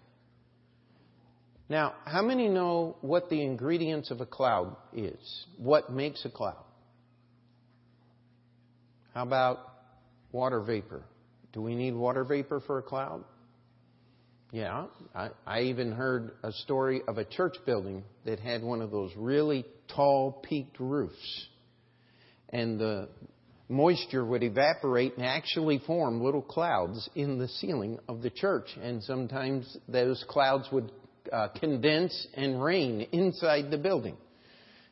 Now, 1.69 1.93
how 2.03 2.21
many 2.21 2.49
know 2.49 2.97
what 2.99 3.29
the 3.29 3.41
ingredients 3.41 4.11
of 4.11 4.19
a 4.19 4.25
cloud 4.25 4.75
is? 4.91 5.45
What 5.55 5.93
makes 5.93 6.25
a 6.25 6.29
cloud? 6.29 6.61
How 9.13 9.23
about 9.23 9.59
water 10.33 10.59
vapor? 10.59 11.05
Do 11.53 11.61
we 11.61 11.73
need 11.73 11.93
water 11.93 12.25
vapor 12.25 12.59
for 12.59 12.79
a 12.79 12.83
cloud? 12.83 13.23
Yeah, 14.51 14.87
I, 15.15 15.29
I, 15.47 15.61
even 15.61 15.93
heard 15.93 16.31
a 16.43 16.51
story 16.51 17.01
of 17.07 17.17
a 17.17 17.23
church 17.23 17.55
building 17.65 18.03
that 18.25 18.41
had 18.41 18.61
one 18.61 18.81
of 18.81 18.91
those 18.91 19.13
really 19.15 19.63
tall 19.95 20.33
peaked 20.33 20.81
roofs. 20.81 21.47
And 22.49 22.77
the 22.77 23.07
moisture 23.69 24.25
would 24.25 24.43
evaporate 24.43 25.15
and 25.15 25.25
actually 25.25 25.79
form 25.87 26.21
little 26.21 26.41
clouds 26.41 27.09
in 27.15 27.37
the 27.37 27.47
ceiling 27.47 27.99
of 28.09 28.21
the 28.21 28.29
church. 28.29 28.67
And 28.81 29.01
sometimes 29.03 29.77
those 29.87 30.25
clouds 30.27 30.67
would 30.71 30.91
uh, 31.31 31.49
condense 31.59 32.27
and 32.33 32.61
rain 32.61 33.07
inside 33.11 33.71
the 33.71 33.77
building. 33.77 34.17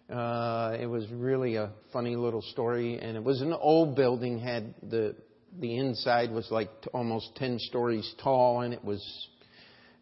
Uh, 0.10 0.78
it 0.80 0.86
was 0.86 1.06
really 1.12 1.56
a 1.56 1.72
funny 1.92 2.16
little 2.16 2.42
story, 2.42 2.98
and 2.98 3.18
it 3.18 3.24
was 3.24 3.42
an 3.42 3.52
old 3.52 3.96
building. 3.96 4.40
had 4.40 4.74
the 4.82 5.16
The 5.60 5.76
inside 5.76 6.32
was 6.32 6.52
like 6.52 6.70
almost 6.94 7.36
ten 7.36 7.58
stories 7.60 8.08
tall, 8.24 8.62
and 8.62 8.74
it 8.74 8.84
was. 8.84 9.02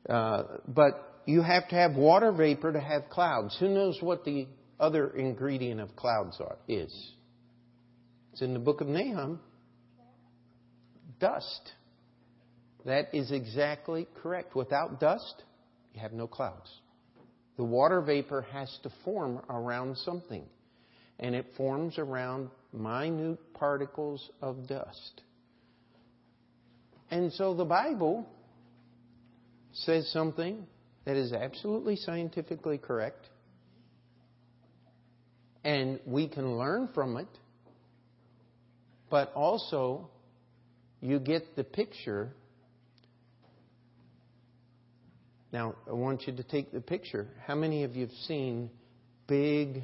Uh, 0.09 0.43
but 0.67 1.21
you 1.25 1.41
have 1.41 1.67
to 1.69 1.75
have 1.75 1.95
water 1.95 2.31
vapor 2.31 2.73
to 2.73 2.79
have 2.79 3.09
clouds. 3.09 3.57
Who 3.59 3.69
knows 3.69 3.97
what 4.01 4.25
the 4.25 4.47
other 4.79 5.09
ingredient 5.09 5.79
of 5.79 5.95
clouds 5.95 6.39
are, 6.39 6.57
is? 6.67 7.14
It's 8.35 8.41
in 8.41 8.51
the 8.51 8.59
book 8.59 8.81
of 8.81 8.87
Nahum. 8.89 9.39
Dust. 11.21 11.71
That 12.83 13.07
is 13.13 13.31
exactly 13.31 14.09
correct. 14.21 14.57
Without 14.57 14.99
dust, 14.99 15.41
you 15.93 16.01
have 16.01 16.11
no 16.11 16.27
clouds. 16.27 16.69
The 17.55 17.63
water 17.63 18.01
vapor 18.01 18.41
has 18.51 18.77
to 18.83 18.91
form 19.05 19.39
around 19.49 19.95
something, 19.99 20.43
and 21.17 21.33
it 21.33 21.45
forms 21.55 21.97
around 21.97 22.49
minute 22.73 23.39
particles 23.53 24.29
of 24.41 24.67
dust. 24.67 25.21
And 27.09 27.31
so 27.31 27.53
the 27.53 27.63
Bible 27.63 28.27
says 29.71 30.11
something 30.11 30.67
that 31.05 31.15
is 31.15 31.31
absolutely 31.31 31.95
scientifically 31.95 32.79
correct, 32.79 33.29
and 35.63 36.01
we 36.05 36.27
can 36.27 36.57
learn 36.57 36.89
from 36.93 37.15
it 37.15 37.29
but 39.15 39.31
also 39.33 40.09
you 40.99 41.19
get 41.19 41.55
the 41.55 41.63
picture. 41.63 42.33
Now, 45.53 45.75
I 45.89 45.93
want 45.93 46.27
you 46.27 46.35
to 46.35 46.43
take 46.43 46.73
the 46.73 46.81
picture. 46.81 47.29
How 47.47 47.55
many 47.55 47.85
of 47.85 47.95
you 47.95 48.07
have 48.07 48.15
seen 48.27 48.69
big, 49.25 49.83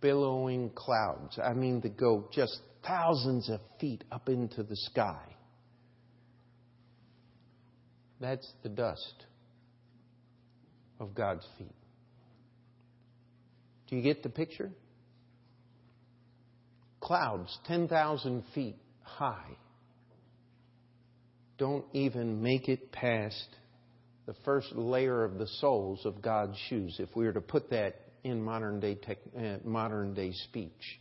billowing 0.00 0.70
clouds? 0.70 1.38
I 1.38 1.52
mean, 1.52 1.82
that 1.82 1.98
go 1.98 2.30
just 2.32 2.58
thousands 2.86 3.50
of 3.50 3.60
feet 3.78 4.02
up 4.10 4.30
into 4.30 4.62
the 4.62 4.76
sky. 4.76 5.26
That's 8.18 8.50
the 8.62 8.70
dust 8.70 9.26
of 10.98 11.14
God's 11.14 11.46
feet. 11.58 11.76
Do 13.88 13.96
you 13.96 14.00
get 14.02 14.22
the 14.22 14.30
picture? 14.30 14.70
Clouds 17.04 17.56
10,000 17.66 18.42
feet 18.54 18.76
high 19.02 19.56
don't 21.58 21.84
even 21.92 22.42
make 22.42 22.68
it 22.68 22.90
past 22.90 23.46
the 24.26 24.34
first 24.44 24.72
layer 24.72 25.22
of 25.22 25.38
the 25.38 25.46
soles 25.60 26.04
of 26.04 26.22
God's 26.22 26.56
shoes, 26.68 26.96
if 26.98 27.14
we 27.14 27.26
were 27.26 27.32
to 27.32 27.40
put 27.40 27.70
that 27.70 27.96
in 28.24 28.42
modern 28.42 28.80
day, 28.80 28.94
tech, 28.94 29.18
uh, 29.38 29.58
modern 29.64 30.14
day 30.14 30.32
speech. 30.32 30.98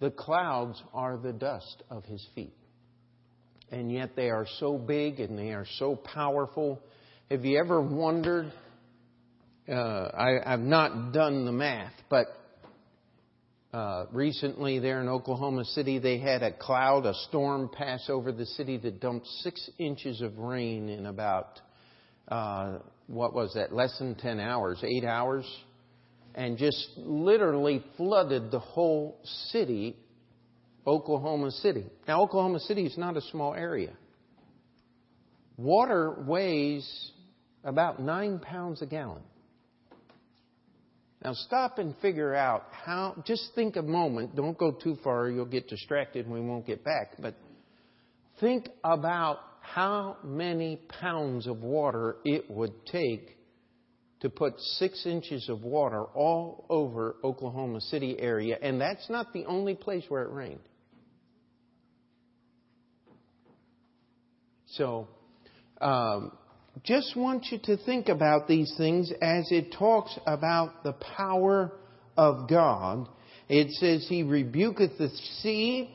The 0.00 0.10
clouds 0.10 0.82
are 0.94 1.18
the 1.18 1.32
dust 1.32 1.82
of 1.90 2.04
his 2.04 2.26
feet. 2.34 2.54
And 3.70 3.92
yet 3.92 4.16
they 4.16 4.30
are 4.30 4.46
so 4.58 4.78
big 4.78 5.20
and 5.20 5.38
they 5.38 5.50
are 5.50 5.66
so 5.78 5.96
powerful. 5.96 6.80
Have 7.30 7.44
you 7.44 7.58
ever 7.58 7.80
wondered? 7.80 8.50
Uh, 9.68 9.74
I, 9.74 10.38
I've 10.46 10.60
not 10.60 11.12
done 11.12 11.44
the 11.44 11.52
math, 11.52 11.92
but 12.08 12.26
uh, 13.72 14.06
recently, 14.12 14.78
there 14.78 15.00
in 15.00 15.08
Oklahoma 15.08 15.64
City, 15.64 15.98
they 15.98 16.18
had 16.18 16.42
a 16.42 16.52
cloud, 16.52 17.04
a 17.04 17.14
storm 17.28 17.68
pass 17.68 18.08
over 18.08 18.32
the 18.32 18.46
city 18.46 18.78
that 18.78 19.00
dumped 19.00 19.26
six 19.42 19.68
inches 19.78 20.22
of 20.22 20.38
rain 20.38 20.88
in 20.88 21.04
about, 21.04 21.60
uh, 22.28 22.78
what 23.08 23.34
was 23.34 23.52
that, 23.54 23.74
less 23.74 23.98
than 23.98 24.14
10 24.14 24.40
hours, 24.40 24.82
eight 24.82 25.04
hours, 25.04 25.44
and 26.34 26.56
just 26.56 26.88
literally 26.96 27.84
flooded 27.96 28.50
the 28.50 28.58
whole 28.58 29.20
city 29.50 29.96
Oklahoma 30.86 31.50
City. 31.50 31.84
Now, 32.06 32.22
Oklahoma 32.22 32.60
City 32.60 32.86
is 32.86 32.96
not 32.96 33.18
a 33.18 33.20
small 33.20 33.52
area. 33.52 33.92
Water 35.58 36.14
weighs 36.26 37.10
about 37.62 38.00
nine 38.00 38.38
pounds 38.38 38.80
a 38.80 38.86
gallon. 38.86 39.22
Now 41.24 41.32
stop 41.32 41.78
and 41.78 41.96
figure 41.98 42.34
out 42.34 42.66
how, 42.70 43.22
just 43.26 43.50
think 43.54 43.76
a 43.76 43.82
moment, 43.82 44.36
don't 44.36 44.56
go 44.56 44.70
too 44.70 44.96
far, 45.02 45.28
you'll 45.28 45.46
get 45.46 45.68
distracted 45.68 46.26
and 46.26 46.34
we 46.34 46.40
won't 46.40 46.66
get 46.66 46.84
back, 46.84 47.16
but 47.18 47.34
think 48.40 48.68
about 48.84 49.40
how 49.60 50.16
many 50.22 50.80
pounds 51.00 51.46
of 51.46 51.62
water 51.62 52.16
it 52.24 52.48
would 52.50 52.86
take 52.86 53.36
to 54.20 54.30
put 54.30 54.58
six 54.78 55.06
inches 55.06 55.48
of 55.48 55.62
water 55.62 56.04
all 56.04 56.66
over 56.68 57.16
Oklahoma 57.22 57.80
City 57.80 58.16
area, 58.18 58.56
and 58.60 58.80
that's 58.80 59.08
not 59.10 59.32
the 59.32 59.44
only 59.46 59.74
place 59.74 60.04
where 60.08 60.22
it 60.22 60.30
rained. 60.30 60.60
So, 64.66 65.08
um, 65.80 66.32
just 66.84 67.16
want 67.16 67.46
you 67.50 67.58
to 67.64 67.76
think 67.78 68.08
about 68.08 68.46
these 68.46 68.72
things 68.76 69.12
as 69.22 69.50
it 69.50 69.74
talks 69.78 70.16
about 70.26 70.82
the 70.84 70.92
power 70.92 71.72
of 72.16 72.48
God. 72.48 73.08
It 73.48 73.70
says, 73.72 74.06
He 74.08 74.22
rebuketh 74.22 74.98
the 74.98 75.08
sea 75.40 75.90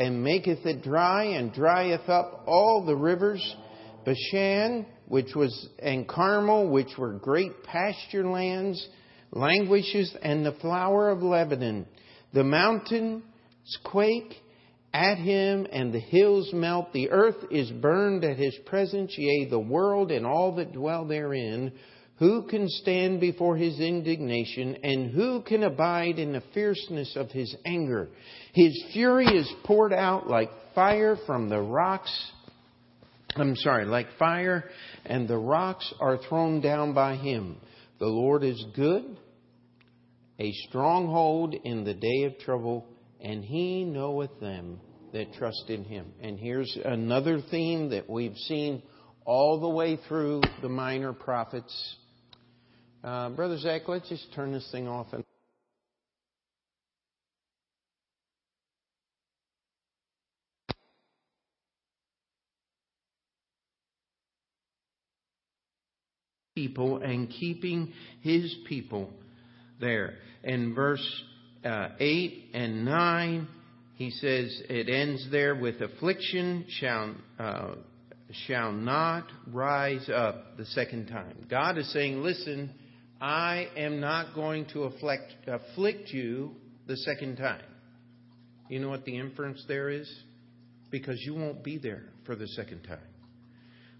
and 0.00 0.24
maketh 0.24 0.64
it 0.64 0.82
dry 0.82 1.24
and 1.24 1.52
drieth 1.52 2.08
up 2.08 2.44
all 2.46 2.84
the 2.86 2.96
rivers. 2.96 3.56
Bashan, 4.04 4.86
which 5.08 5.34
was, 5.34 5.68
and 5.78 6.08
Carmel, 6.08 6.68
which 6.68 6.96
were 6.98 7.12
great 7.12 7.62
pasture 7.64 8.26
lands, 8.26 8.86
languishes, 9.30 10.14
and 10.22 10.44
the 10.44 10.52
flower 10.52 11.10
of 11.10 11.22
Lebanon. 11.22 11.86
The 12.32 12.44
mountains 12.44 13.22
quake 13.84 14.34
at 14.94 15.18
him, 15.18 15.66
and 15.72 15.92
the 15.92 15.98
hills 15.98 16.50
melt. 16.52 16.92
The 16.92 17.10
earth 17.10 17.50
is 17.50 17.68
burned 17.72 18.24
at 18.24 18.38
his 18.38 18.56
presence, 18.64 19.12
yea, 19.18 19.48
the 19.50 19.58
world 19.58 20.12
and 20.12 20.24
all 20.24 20.54
that 20.54 20.72
dwell 20.72 21.04
therein. 21.04 21.72
Who 22.20 22.46
can 22.46 22.68
stand 22.68 23.20
before 23.20 23.56
his 23.56 23.80
indignation, 23.80 24.76
and 24.84 25.10
who 25.10 25.42
can 25.42 25.64
abide 25.64 26.20
in 26.20 26.32
the 26.32 26.44
fierceness 26.54 27.16
of 27.16 27.32
his 27.32 27.54
anger? 27.66 28.08
His 28.52 28.84
fury 28.92 29.26
is 29.26 29.52
poured 29.64 29.92
out 29.92 30.28
like 30.28 30.50
fire 30.76 31.16
from 31.26 31.48
the 31.48 31.60
rocks. 31.60 32.32
I'm 33.34 33.56
sorry, 33.56 33.86
like 33.86 34.06
fire, 34.16 34.70
and 35.04 35.26
the 35.26 35.36
rocks 35.36 35.92
are 36.00 36.18
thrown 36.28 36.60
down 36.60 36.94
by 36.94 37.16
him. 37.16 37.56
The 37.98 38.06
Lord 38.06 38.44
is 38.44 38.64
good, 38.76 39.18
a 40.38 40.52
stronghold 40.68 41.56
in 41.64 41.82
the 41.82 41.94
day 41.94 42.24
of 42.26 42.38
trouble 42.38 42.86
and 43.24 43.42
he 43.42 43.84
knoweth 43.84 44.38
them 44.38 44.78
that 45.14 45.32
trust 45.34 45.66
in 45.68 45.84
him. 45.84 46.12
And 46.20 46.38
here's 46.40 46.76
another 46.84 47.40
theme 47.40 47.90
that 47.90 48.10
we've 48.10 48.36
seen 48.36 48.82
all 49.24 49.60
the 49.60 49.68
way 49.68 49.96
through 50.08 50.42
the 50.60 50.68
minor 50.68 51.12
prophets. 51.12 51.96
Uh, 53.02 53.30
Brother 53.30 53.56
Zach, 53.58 53.82
let's 53.86 54.08
just 54.08 54.26
turn 54.34 54.52
this 54.52 54.68
thing 54.72 54.88
off 54.88 55.06
and. 55.12 55.24
People 66.56 66.98
and 67.02 67.30
keeping 67.30 67.92
his 68.20 68.54
people 68.68 69.10
there. 69.80 70.14
In 70.42 70.74
verse 70.74 71.22
uh, 71.64 71.90
8 71.98 72.50
and 72.54 72.84
9, 72.84 73.48
he 73.94 74.10
says 74.10 74.62
it 74.68 74.88
ends 74.88 75.28
there 75.30 75.54
with 75.54 75.80
affliction 75.80 76.66
shall, 76.68 77.14
uh, 77.38 77.74
shall 78.46 78.72
not 78.72 79.26
rise 79.46 80.08
up 80.12 80.56
the 80.56 80.66
second 80.66 81.06
time. 81.06 81.46
God 81.48 81.78
is 81.78 81.92
saying, 81.92 82.22
listen, 82.22 82.72
I 83.20 83.68
am 83.76 84.00
not 84.00 84.34
going 84.34 84.66
to 84.72 84.84
afflict, 84.84 85.32
afflict 85.46 86.10
you 86.10 86.56
the 86.88 86.96
second 86.96 87.36
time. 87.36 87.62
You 88.68 88.80
know 88.80 88.88
what 88.88 89.04
the 89.04 89.16
inference 89.16 89.64
there 89.68 89.90
is? 89.90 90.12
Because 90.90 91.20
you 91.20 91.34
won't 91.34 91.62
be 91.62 91.78
there 91.78 92.02
for 92.26 92.34
the 92.34 92.48
second 92.48 92.82
time. 92.82 92.98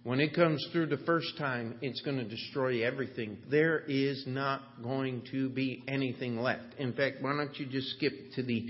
When 0.02 0.20
it 0.20 0.34
comes 0.34 0.66
through 0.72 0.86
the 0.86 0.98
first 0.98 1.38
time, 1.38 1.78
it's 1.80 2.02
going 2.02 2.18
to 2.18 2.24
destroy 2.24 2.84
everything. 2.84 3.38
There 3.50 3.78
is 3.78 4.24
not 4.26 4.60
going 4.82 5.22
to 5.30 5.48
be 5.48 5.82
anything 5.88 6.38
left. 6.38 6.74
In 6.78 6.92
fact, 6.92 7.22
why 7.22 7.34
don't 7.36 7.58
you 7.58 7.64
just 7.64 7.96
skip 7.96 8.12
to 8.34 8.42
the 8.42 8.66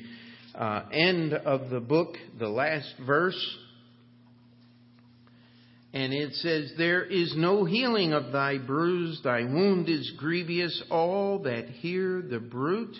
uh, 0.54 0.82
end 0.92 1.34
of 1.34 1.70
the 1.70 1.80
book, 1.80 2.16
the 2.38 2.48
last 2.48 2.92
verse? 3.06 3.56
And 5.92 6.12
it 6.12 6.32
says, 6.34 6.72
There 6.76 7.04
is 7.04 7.34
no 7.36 7.64
healing 7.64 8.12
of 8.12 8.32
thy 8.32 8.58
bruise, 8.58 9.20
thy 9.22 9.44
wound 9.44 9.88
is 9.88 10.12
grievous. 10.18 10.82
All 10.90 11.44
that 11.44 11.68
hear 11.68 12.20
the 12.20 12.40
bruit 12.40 12.96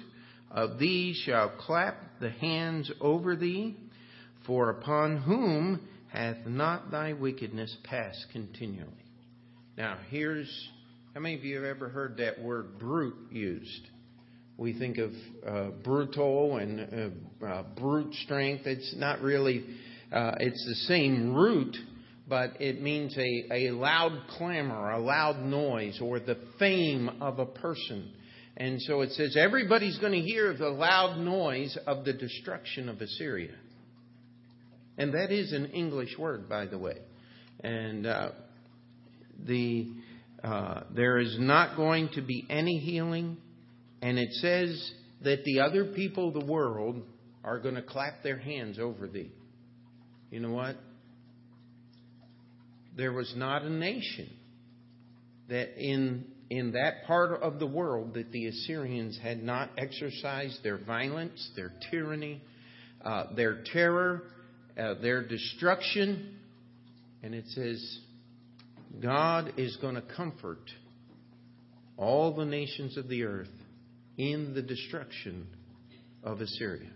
of 0.51 0.79
thee 0.79 1.21
shall 1.25 1.51
clap 1.59 2.21
the 2.21 2.31
hands 2.31 2.91
over 3.01 3.35
thee. 3.35 3.77
For 4.47 4.71
upon 4.71 5.17
whom 5.19 5.81
hath 6.09 6.47
not 6.47 6.91
thy 6.91 7.15
wickedness 7.15 7.77
passed 7.83 8.27
continually? 8.33 8.93
Now, 9.77 9.99
here's 10.11 10.49
how 11.15 11.21
many 11.21 11.35
of 11.35 11.45
you 11.45 11.57
have 11.57 11.65
ever 11.65 11.89
heard 11.89 12.19
that 12.19 12.41
word 12.41 12.79
brute 12.79 13.33
used? 13.33 13.89
We 14.57 14.79
think 14.79 14.99
of 14.99 15.13
uh, 15.47 15.71
brutal 15.83 16.59
and 16.59 17.13
uh, 17.43 17.47
uh, 17.47 17.63
brute 17.77 18.15
strength. 18.15 18.67
It's 18.67 18.95
not 18.97 19.21
really, 19.21 19.65
uh, 20.13 20.33
it's 20.39 20.65
the 20.67 20.87
same 20.87 21.35
root, 21.35 21.77
but 22.29 22.61
it 22.61 22.81
means 22.81 23.17
a, 23.19 23.69
a 23.69 23.71
loud 23.73 24.29
clamor, 24.37 24.93
a 24.93 25.01
loud 25.01 25.45
noise, 25.45 25.99
or 26.01 26.21
the 26.21 26.39
fame 26.59 27.11
of 27.21 27.41
a 27.41 27.47
person. 27.47 28.13
And 28.57 28.81
so 28.83 29.01
it 29.01 29.11
says 29.11 29.37
everybody's 29.37 29.99
going 29.99 30.13
to 30.13 30.21
hear 30.21 30.55
the 30.57 30.69
loud 30.69 31.19
noise 31.19 31.77
of 31.87 32.05
the 32.05 32.13
destruction 32.13 32.89
of 32.89 33.01
Assyria. 33.01 33.55
And 34.97 35.13
that 35.15 35.33
is 35.33 35.53
an 35.53 35.67
English 35.73 36.17
word, 36.17 36.49
by 36.49 36.67
the 36.67 36.79
way. 36.79 36.99
And 37.65 38.07
uh, 38.07 38.31
the 39.45 39.91
uh, 40.45 40.83
there 40.95 41.19
is 41.19 41.37
not 41.41 41.77
going 41.77 42.11
to 42.11 42.23
be 42.23 42.47
any 42.51 42.79
healing, 42.79 43.39
and 44.05 44.19
it 44.19 44.35
says 44.35 44.93
that 45.23 45.45
the 45.45 45.61
other 45.61 45.87
people 45.87 46.29
of 46.29 46.35
the 46.35 46.45
world 46.45 47.01
are 47.43 47.59
going 47.59 47.77
to 47.77 47.83
clap 47.83 48.23
their 48.23 48.37
hands 48.37 48.79
over 48.79 49.09
thee. 49.09 49.33
You 50.31 50.41
know 50.41 50.51
what? 50.51 50.77
There 52.95 53.15
was 53.15 53.33
not 53.35 53.63
a 53.63 53.71
nation 53.71 54.29
that 55.49 55.79
in 55.79 56.27
in 56.51 56.73
that 56.73 57.07
part 57.07 57.41
of 57.41 57.59
the 57.59 57.67
world 57.67 58.13
that 58.13 58.31
the 58.31 58.47
Assyrians 58.47 59.19
had 59.23 59.43
not 59.43 59.71
exercised 59.79 60.63
their 60.63 60.77
violence, 60.77 61.51
their 61.57 61.73
tyranny, 61.91 62.43
uh, 63.03 63.35
their 63.35 63.65
terror, 63.73 64.25
uh, 64.79 64.95
their 65.01 65.27
destruction. 65.27 66.37
And 67.23 67.35
it 67.35 67.47
says, 67.49 67.99
God 69.03 69.55
is 69.57 69.79
going 69.81 69.95
to 69.95 70.05
comfort 70.15 70.71
all 71.97 72.37
the 72.37 72.45
nations 72.45 72.99
of 72.99 73.09
the 73.09 73.23
earth 73.23 73.49
in 74.17 74.55
the 74.55 74.63
destruction 74.63 75.47
of 76.23 76.41
Assyria. 76.41 76.91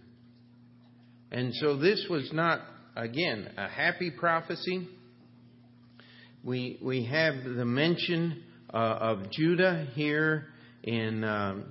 And 1.30 1.52
so 1.54 1.76
this 1.76 2.06
was 2.08 2.30
not, 2.32 2.60
again, 2.96 3.50
a 3.56 3.68
happy 3.68 4.10
prophecy. 4.10 4.88
We, 6.42 6.78
we 6.82 7.04
have 7.04 7.34
the 7.44 7.64
mention 7.64 8.42
uh, 8.72 8.76
of 8.76 9.30
Judah 9.30 9.88
here 9.94 10.46
in 10.82 11.24
um, 11.24 11.64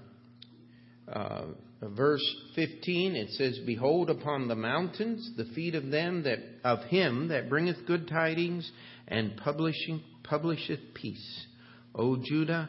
uh, 1.07 1.45
verse 1.81 2.23
15 2.55 3.15
it 3.15 3.29
says 3.31 3.59
behold 3.65 4.09
upon 4.09 4.47
the 4.47 4.55
mountains 4.55 5.31
the 5.37 5.45
feet 5.53 5.75
of 5.75 5.91
them 5.91 6.23
that 6.23 6.39
of 6.63 6.79
him 6.85 7.27
that 7.27 7.49
bringeth 7.49 7.85
good 7.85 8.07
tidings 8.07 8.69
and 9.07 9.37
publishing 9.37 10.01
publisheth 10.23 10.79
peace 10.95 11.45
o 11.93 12.17
judah 12.17 12.67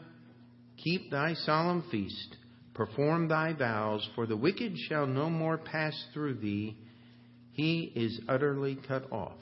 keep 0.77 1.09
thy 1.09 1.33
solemn 1.33 1.83
feast 1.89 2.35
perform 2.79 3.27
thy 3.27 3.51
vows 3.51 4.07
for 4.15 4.25
the 4.25 4.37
wicked 4.37 4.73
shall 4.87 5.05
no 5.05 5.29
more 5.29 5.57
pass 5.57 5.93
through 6.13 6.35
thee 6.35 6.77
he 7.51 7.91
is 7.93 8.21
utterly 8.29 8.79
cut 8.87 9.11
off 9.11 9.37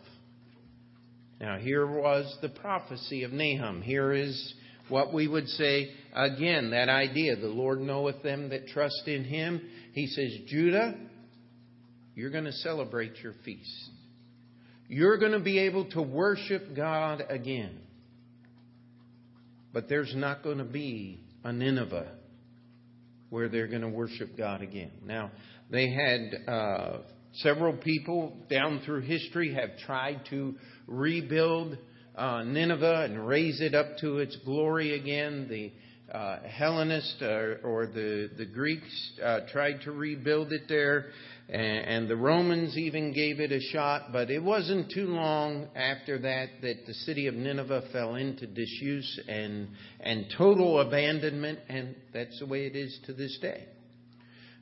now 1.40 1.58
here 1.60 1.86
was 1.86 2.36
the 2.42 2.50
prophecy 2.50 3.22
of 3.24 3.32
nahum 3.32 3.84
here 3.84 4.12
is 4.12 4.56
what 4.90 5.14
we 5.14 5.28
would 5.28 5.48
say 5.50 5.92
again, 6.14 6.72
that 6.72 6.90
idea, 6.90 7.36
the 7.36 7.48
Lord 7.48 7.80
knoweth 7.80 8.24
them 8.24 8.50
that 8.50 8.68
trust 8.68 9.04
in 9.06 9.24
him. 9.24 9.62
He 9.94 10.08
says, 10.08 10.32
Judah, 10.48 10.96
you're 12.16 12.32
going 12.32 12.46
to 12.46 12.54
celebrate 12.54 13.18
your 13.22 13.34
feast. 13.44 13.90
You're 14.88 15.18
going 15.18 15.34
to 15.34 15.40
be 15.40 15.60
able 15.60 15.90
to 15.92 16.02
worship 16.02 16.76
God 16.76 17.22
again. 17.30 17.80
But 19.74 19.90
there's 19.90 20.14
not 20.16 20.44
going 20.44 20.60
to 20.60 20.64
be 20.64 21.20
a 21.44 21.52
Nineveh 21.52 22.12
where 23.30 23.50
they're 23.50 23.68
going 23.68 23.82
to 23.82 23.90
worship 23.90 24.38
God 24.38 24.62
again. 24.62 24.92
Now, 25.06 25.32
they 25.70 25.92
had 25.92 26.52
uh, 26.54 26.98
several 27.34 27.74
people 27.74 28.38
down 28.50 28.82
through 28.86 29.02
history 29.02 29.54
have 29.54 29.78
tried 29.86 30.22
to 30.30 30.56
rebuild 30.88 31.78
uh, 32.16 32.44
Nineveh 32.44 33.06
and 33.06 33.28
raise 33.28 33.62
it 33.62 33.76
up 33.76 33.98
to 34.00 34.20
its 34.20 34.36
glory 34.46 34.96
again. 34.96 35.48
The 35.50 35.72
uh, 36.12 36.40
Hellenists 36.48 37.22
uh, 37.22 37.56
or 37.64 37.86
the, 37.88 38.30
the 38.38 38.46
Greeks 38.46 39.12
uh, 39.24 39.42
tried 39.52 39.82
to 39.82 39.92
rebuild 39.92 40.54
it 40.54 40.64
there, 40.70 41.08
and, 41.50 41.62
and, 41.62 42.10
the 42.10 42.16
Romans 42.16 42.78
even 42.78 43.14
gave 43.14 43.42
it 43.42 43.52
a 43.52 43.60
shot, 43.60 44.14
but 44.14 44.30
it 44.30 44.42
wasn't 44.42 44.90
too 44.92 45.08
long 45.08 45.68
after 45.76 46.18
that 46.20 46.48
that 46.62 46.86
the 46.86 46.94
city 46.94 47.28
of 47.28 47.34
Nineveh 47.34 47.90
fell 47.92 48.16
into 48.16 48.48
disuse 48.48 49.20
and, 49.28 49.68
and 50.00 50.28
total 50.38 50.80
abandonment, 50.80 51.60
and 51.68 51.96
that's 52.14 52.40
the 52.40 52.46
way 52.46 52.66
it 52.68 52.76
is 52.76 52.98
to 53.06 53.14
this 53.14 53.38
day. 53.42 53.66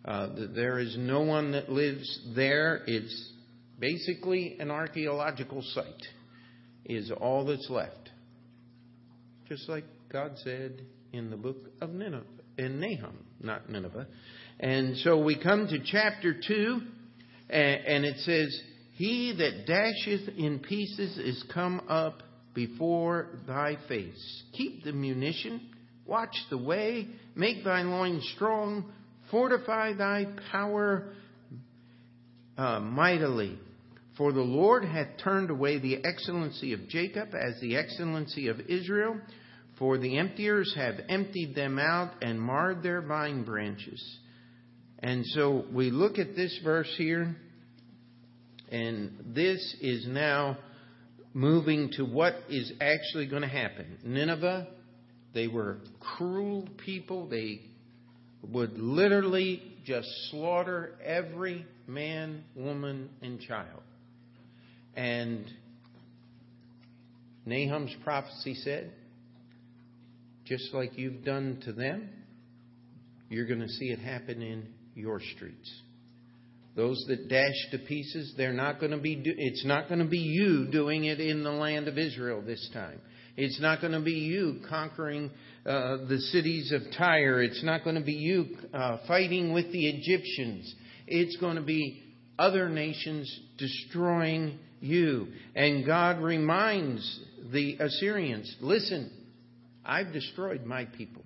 Uh, 0.04 0.30
there 0.56 0.80
is 0.80 0.96
no 0.98 1.22
one 1.22 1.52
that 1.52 1.70
lives 1.70 2.22
there. 2.36 2.82
It's 2.88 3.32
basically 3.80 4.58
an 4.60 4.72
archaeological 4.72 5.62
site, 5.74 6.08
is 6.86 7.12
all 7.12 7.46
that's 7.46 7.70
left. 7.70 8.10
Just 9.48 9.70
like 9.70 9.84
God 10.12 10.34
said 10.44 10.82
in 11.16 11.30
the 11.30 11.38
book 11.38 11.58
of 11.82 11.92
Nineveh, 11.92 12.26
in 12.58 12.80
Nahum, 12.80 13.26
not 13.42 13.70
Nineveh. 13.70 14.08
And 14.60 14.98
so 14.98 15.24
we 15.24 15.42
come 15.42 15.68
to 15.68 15.80
chapter 15.84 16.36
2, 16.48 16.82
and 17.50 18.06
it 18.06 18.18
says, 18.20 18.60
He 18.96 19.34
that 19.38 19.66
dasheth 19.68 20.38
in 20.38 20.60
pieces 20.60 21.18
is 21.18 21.44
come 21.54 21.82
up 21.90 22.22
before 22.54 23.28
thy 23.48 23.78
face. 23.88 24.44
Keep 24.54 24.84
the 24.84 24.94
munition, 24.94 25.62
watch 26.06 26.36
the 26.50 26.58
way, 26.58 27.08
make 27.36 27.64
thy 27.64 27.82
loins 27.82 28.30
strong, 28.36 28.92
fortify 29.30 29.94
thy 29.94 30.26
power 30.52 31.14
uh, 32.58 32.80
mightily. 32.80 33.60
For 34.18 34.32
the 34.32 34.40
Lord 34.40 34.86
hath 34.86 35.18
turned 35.22 35.50
away 35.50 35.80
the 35.80 35.98
excellency 36.06 36.72
of 36.72 36.88
Jacob 36.88 37.30
as 37.36 37.60
the 37.60 37.76
excellency 37.76 38.48
of 38.48 38.62
Israel. 38.62 39.20
For 39.78 39.98
the 39.98 40.18
emptiers 40.18 40.74
have 40.76 40.96
emptied 41.10 41.56
them 41.56 41.80
out 41.80 42.14
and 42.22 42.40
marred 42.40 42.82
their 42.82 43.02
vine 43.02 43.44
branches. 43.44 44.02
And 45.00 45.26
so 45.26 45.66
we 45.74 45.92
look 45.92 46.18
at 46.18 46.36
this 46.36 46.58
verse 46.64 46.94
here, 46.98 47.36
and 48.72 49.34
this 49.36 49.76
is 49.82 50.08
now 50.08 50.58
moving 51.34 51.92
to 51.98 52.06
what 52.06 52.36
is 52.50 52.72
actually 52.80 53.28
going 53.28 53.42
to 53.42 53.48
happen. 53.48 53.98
Nineveh, 54.04 54.68
they 55.34 55.48
were 55.48 55.80
cruel 56.00 56.68
people. 56.78 57.28
They 57.28 57.60
would 58.42 58.80
literally 58.80 59.62
just 59.86 60.08
slaughter 60.32 60.94
every 61.04 61.66
man, 61.86 62.46
woman, 62.56 63.10
and 63.22 63.42
child. 63.42 63.82
And 64.96 65.46
Nahum's 67.46 67.94
prophecy 68.04 68.56
said, 68.56 68.94
just 70.46 70.74
like 70.74 70.98
you've 70.98 71.24
done 71.24 71.62
to 71.66 71.74
them, 71.74 72.10
you're 73.30 73.48
going 73.48 73.62
to 73.62 73.70
see 73.70 73.86
it 73.86 74.00
happen 74.00 74.42
in 74.42 74.68
your 74.94 75.20
streets. 75.36 75.72
Those 76.76 77.04
that 77.08 77.30
dash 77.30 77.72
to 77.72 77.80
pieces, 77.80 78.34
they're 78.38 78.54
not 78.54 78.80
going 78.80 78.92
to 78.92 78.98
be. 78.98 79.16
Do- 79.16 79.34
it's 79.36 79.66
not 79.66 79.88
going 79.88 80.00
to 80.00 80.06
be 80.06 80.20
you 80.20 80.68
doing 80.72 81.06
it 81.06 81.20
in 81.20 81.44
the 81.44 81.52
land 81.52 81.88
of 81.88 81.98
Israel 81.98 82.42
this 82.46 82.70
time. 82.74 83.00
It's 83.38 83.60
not 83.62 83.82
going 83.82 83.94
to 83.94 84.02
be 84.02 84.12
you 84.12 84.62
conquering 84.70 85.32
uh, 85.66 86.06
the 86.08 86.20
cities 86.32 86.72
of 86.72 86.82
Tyre. 86.98 87.42
It's 87.42 87.64
not 87.64 87.84
going 87.84 87.96
to 87.96 88.04
be 88.04 88.14
you 88.14 88.58
uh, 88.74 89.00
fighting 89.08 89.54
with 89.54 89.72
the 89.72 89.88
Egyptians. 89.88 90.74
It's 91.08 91.38
going 91.38 91.56
to 91.56 91.62
be 91.62 92.04
other 92.38 92.70
nations 92.70 93.40
destroying 93.58 94.60
you. 94.82 95.28
And 95.56 95.86
God 95.86 96.22
reminds 96.22 97.22
the 97.52 97.78
Assyrians 97.80 98.54
listen, 98.62 99.12
I've 99.86 100.12
destroyed 100.12 100.66
my 100.66 100.86
people. 100.86 101.24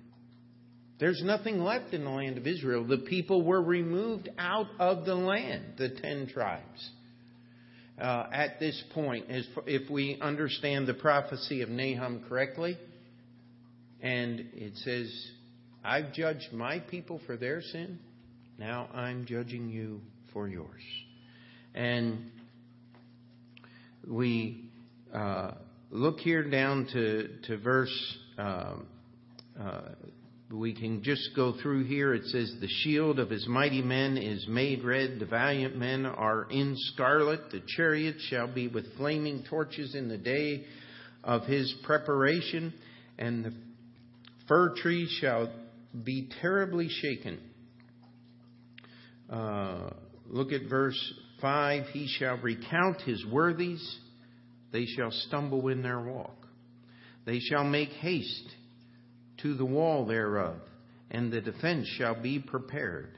There's 1.00 1.22
nothing 1.24 1.60
left 1.60 1.94
in 1.94 2.04
the 2.04 2.10
land 2.10 2.38
of 2.38 2.46
Israel. 2.46 2.86
The 2.86 2.98
people 2.98 3.42
were 3.44 3.62
removed 3.62 4.30
out 4.38 4.68
of 4.80 5.06
the 5.06 5.16
land, 5.16 5.76
the 5.78 5.90
ten 5.90 6.28
tribes. 6.28 6.90
Uh, 8.00 8.28
at 8.34 8.60
this 8.60 8.82
point, 8.94 9.26
if 9.30 9.90
we 9.90 10.18
understand 10.22 10.88
the 10.88 10.94
prophecy 10.94 11.62
of 11.62 11.70
Nahum 11.70 12.24
correctly, 12.28 12.78
and 14.02 14.40
it 14.54 14.78
says, 14.78 15.28
I've 15.84 16.14
judged 16.14 16.52
my 16.54 16.80
people 16.80 17.22
for 17.26 17.38
their 17.38 17.62
sin, 17.62 18.00
now 18.58 18.90
I'm 18.94 19.26
judging 19.26 19.70
you 19.70 20.02
for 20.34 20.48
yours. 20.48 20.82
And 21.74 22.32
we 24.08 24.70
uh, 25.14 25.52
look 25.92 26.20
here 26.20 26.44
down 26.50 26.88
to, 26.94 27.38
to 27.48 27.58
verse 27.58 28.18
we 30.52 30.74
can 30.74 31.04
just 31.04 31.30
go 31.36 31.54
through 31.62 31.84
here. 31.86 32.14
It 32.14 32.26
says, 32.26 32.54
The 32.60 32.68
shield 32.68 33.20
of 33.20 33.30
his 33.30 33.48
mighty 33.48 33.82
men 33.82 34.18
is 34.18 34.48
made 34.48 34.84
red. 34.84 35.20
The 35.20 35.26
valiant 35.26 35.78
men 35.78 36.06
are 36.06 36.48
in 36.50 36.76
scarlet. 36.94 37.52
The 37.52 37.62
chariots 37.76 38.22
shall 38.30 38.48
be 38.48 38.68
with 38.68 38.96
flaming 38.98 39.44
torches 39.50 39.94
in 39.96 40.10
the 40.10 40.18
day 40.18 40.66
of 41.24 41.44
his 41.44 41.74
preparation. 41.84 42.74
And 43.18 43.46
the 43.46 43.54
fir 44.48 44.74
tree 44.76 45.08
shall 45.22 45.52
be 46.04 46.30
terribly 46.42 46.90
shaken. 46.90 47.40
Uh, 49.30 49.92
look 50.28 50.52
at 50.52 50.64
verse 50.68 51.14
5. 51.42 51.88
He 51.94 52.08
shall 52.18 52.38
recount 52.38 53.02
his 53.02 53.24
worthies. 53.32 53.98
They 54.72 54.86
shall 54.86 55.12
stumble 55.12 55.68
in 55.68 55.84
their 55.84 56.02
walk. 56.02 56.39
They 57.26 57.40
shall 57.40 57.64
make 57.64 57.90
haste 57.90 58.56
to 59.42 59.56
the 59.56 59.66
wall 59.66 60.06
thereof, 60.06 60.58
and 61.12 61.32
the 61.32 61.42
defense 61.42 61.88
shall 61.98 62.22
be 62.22 62.40
prepared. 62.40 63.18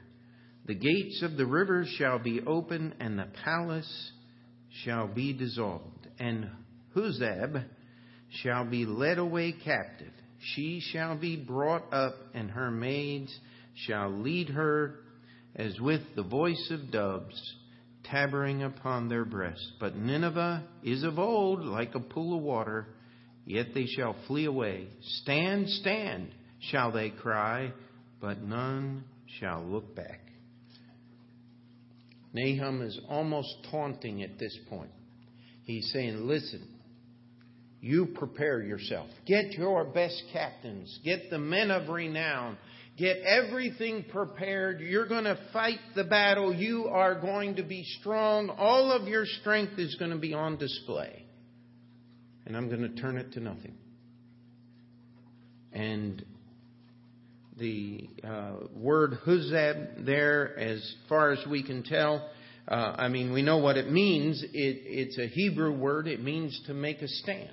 The 0.66 0.74
gates 0.74 1.22
of 1.22 1.36
the 1.36 1.46
rivers 1.46 1.88
shall 1.98 2.18
be 2.18 2.40
open, 2.40 2.94
and 3.00 3.18
the 3.18 3.28
palace 3.44 4.12
shall 4.84 5.08
be 5.08 5.32
dissolved. 5.32 6.06
And 6.18 6.48
Huzzab 6.94 7.64
shall 8.42 8.64
be 8.64 8.86
led 8.86 9.18
away 9.18 9.52
captive. 9.52 10.12
She 10.54 10.80
shall 10.92 11.16
be 11.16 11.36
brought 11.36 11.92
up, 11.92 12.14
and 12.34 12.50
her 12.50 12.70
maids 12.70 13.36
shall 13.86 14.10
lead 14.10 14.50
her 14.50 14.96
as 15.56 15.78
with 15.80 16.02
the 16.16 16.22
voice 16.22 16.70
of 16.70 16.90
doves, 16.90 17.54
tabering 18.04 18.62
upon 18.62 19.08
their 19.08 19.24
breasts. 19.24 19.72
But 19.80 19.96
Nineveh 19.96 20.64
is 20.82 21.02
of 21.02 21.18
old 21.18 21.64
like 21.64 21.94
a 21.94 22.00
pool 22.00 22.38
of 22.38 22.42
water 22.42 22.86
Yet 23.44 23.68
they 23.74 23.86
shall 23.86 24.16
flee 24.26 24.44
away. 24.44 24.88
Stand, 25.22 25.68
stand, 25.68 26.30
shall 26.70 26.92
they 26.92 27.10
cry, 27.10 27.72
but 28.20 28.40
none 28.40 29.04
shall 29.40 29.62
look 29.64 29.96
back. 29.96 30.20
Nahum 32.32 32.82
is 32.82 32.98
almost 33.08 33.48
taunting 33.70 34.22
at 34.22 34.38
this 34.38 34.56
point. 34.70 34.90
He's 35.64 35.90
saying, 35.92 36.26
Listen, 36.26 36.66
you 37.80 38.06
prepare 38.14 38.62
yourself. 38.62 39.08
Get 39.26 39.52
your 39.52 39.84
best 39.84 40.22
captains. 40.32 41.00
Get 41.04 41.30
the 41.30 41.38
men 41.38 41.70
of 41.70 41.88
renown. 41.88 42.56
Get 42.96 43.18
everything 43.18 44.04
prepared. 44.10 44.80
You're 44.80 45.08
going 45.08 45.24
to 45.24 45.38
fight 45.52 45.80
the 45.96 46.04
battle. 46.04 46.54
You 46.54 46.86
are 46.86 47.20
going 47.20 47.56
to 47.56 47.62
be 47.62 47.84
strong. 48.00 48.50
All 48.50 48.92
of 48.92 49.08
your 49.08 49.24
strength 49.26 49.78
is 49.78 49.96
going 49.98 50.10
to 50.10 50.18
be 50.18 50.32
on 50.32 50.58
display 50.58 51.21
and 52.46 52.56
I'm 52.56 52.68
going 52.68 52.82
to 52.82 53.00
turn 53.00 53.16
it 53.16 53.32
to 53.32 53.40
nothing. 53.40 53.74
And 55.72 56.24
the 57.58 58.08
uh, 58.24 58.52
word 58.74 59.18
Huzzab 59.24 60.04
there, 60.04 60.58
as 60.58 60.94
far 61.08 61.30
as 61.30 61.38
we 61.46 61.62
can 61.62 61.82
tell, 61.82 62.28
uh, 62.68 62.74
I 62.96 63.08
mean, 63.08 63.32
we 63.32 63.42
know 63.42 63.58
what 63.58 63.76
it 63.76 63.90
means. 63.90 64.42
It, 64.42 64.48
it's 64.54 65.18
a 65.18 65.26
Hebrew 65.26 65.72
word. 65.72 66.06
It 66.06 66.22
means 66.22 66.60
to 66.66 66.74
make 66.74 67.02
a 67.02 67.08
stand, 67.08 67.50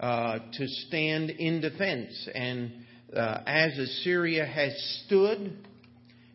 uh, 0.00 0.38
to 0.52 0.66
stand 0.88 1.30
in 1.30 1.60
defense. 1.60 2.28
And 2.34 2.72
uh, 3.14 3.40
as 3.46 3.78
Assyria 3.78 4.46
has 4.46 5.02
stood, 5.04 5.56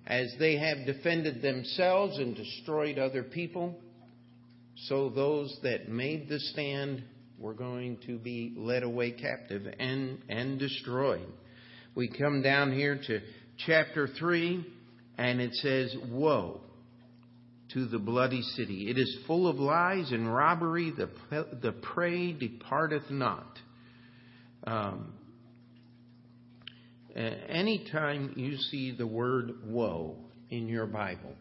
as 0.05 0.33
they 0.39 0.57
have 0.57 0.85
defended 0.85 1.41
themselves 1.41 2.17
and 2.17 2.35
destroyed 2.35 2.99
other 2.99 3.23
people, 3.23 3.75
so 4.87 5.09
those 5.09 5.55
that 5.63 5.89
made 5.89 6.27
the 6.27 6.39
stand 6.39 7.03
were 7.41 7.53
going 7.53 7.97
to 8.05 8.17
be 8.17 8.53
led 8.55 8.83
away 8.83 9.11
captive 9.11 9.63
and, 9.79 10.19
and 10.29 10.59
destroyed. 10.59 11.27
We 11.95 12.07
come 12.07 12.41
down 12.41 12.71
here 12.71 12.99
to 13.07 13.19
chapter 13.65 14.07
3, 14.07 14.65
and 15.17 15.41
it 15.41 15.53
says, 15.55 15.93
Woe 16.09 16.61
to 17.73 17.87
the 17.87 17.99
bloody 17.99 18.41
city. 18.41 18.89
It 18.89 18.97
is 18.97 19.17
full 19.27 19.47
of 19.47 19.57
lies 19.57 20.11
and 20.11 20.33
robbery. 20.33 20.91
The, 20.95 21.09
the 21.61 21.71
prey 21.71 22.33
departeth 22.33 23.09
not. 23.09 23.57
Um, 24.63 25.13
anytime 27.15 28.33
you 28.35 28.57
see 28.57 28.95
the 28.95 29.07
word 29.07 29.51
woe 29.65 30.17
in 30.49 30.67
your 30.67 30.85
Bible, 30.85 31.33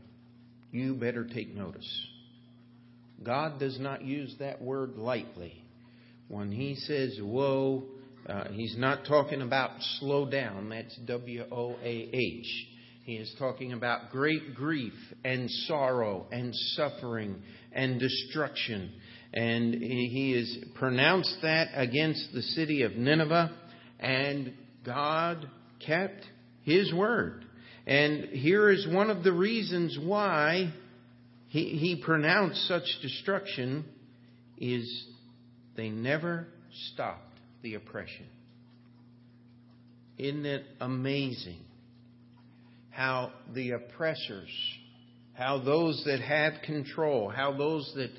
you 0.72 0.94
better 0.94 1.24
take 1.24 1.54
notice. 1.54 2.06
God 3.22 3.58
does 3.58 3.78
not 3.78 4.02
use 4.02 4.34
that 4.38 4.62
word 4.62 4.96
lightly. 4.96 5.62
When 6.30 6.52
he 6.52 6.76
says 6.76 7.18
woe, 7.20 7.82
uh, 8.24 8.44
he's 8.52 8.76
not 8.78 9.04
talking 9.04 9.42
about 9.42 9.72
slow 9.98 10.30
down. 10.30 10.68
That's 10.68 10.96
W 11.04 11.44
O 11.50 11.74
A 11.82 12.08
H. 12.12 12.66
He 13.02 13.16
is 13.16 13.34
talking 13.36 13.72
about 13.72 14.10
great 14.10 14.54
grief 14.54 14.92
and 15.24 15.50
sorrow 15.50 16.26
and 16.30 16.54
suffering 16.76 17.42
and 17.72 17.98
destruction. 17.98 18.92
And 19.34 19.74
he 19.74 20.34
has 20.36 20.70
pronounced 20.76 21.36
that 21.42 21.70
against 21.74 22.32
the 22.32 22.42
city 22.42 22.82
of 22.82 22.92
Nineveh, 22.92 23.50
and 23.98 24.54
God 24.86 25.50
kept 25.84 26.24
his 26.62 26.94
word. 26.94 27.44
And 27.88 28.26
here 28.26 28.70
is 28.70 28.86
one 28.86 29.10
of 29.10 29.24
the 29.24 29.32
reasons 29.32 29.98
why 30.00 30.72
he, 31.48 31.70
he 31.70 32.00
pronounced 32.04 32.68
such 32.68 32.84
destruction 33.02 33.84
is 34.58 35.06
they 35.76 35.88
never 35.88 36.46
stopped 36.92 37.38
the 37.62 37.74
oppression. 37.74 38.26
Isn't 40.18 40.46
it 40.46 40.64
amazing 40.80 41.60
how 42.90 43.32
the 43.54 43.70
oppressors, 43.72 44.50
how 45.34 45.62
those 45.62 46.02
that 46.04 46.20
have 46.20 46.62
control, 46.62 47.28
how 47.28 47.56
those 47.56 47.90
that 47.96 48.10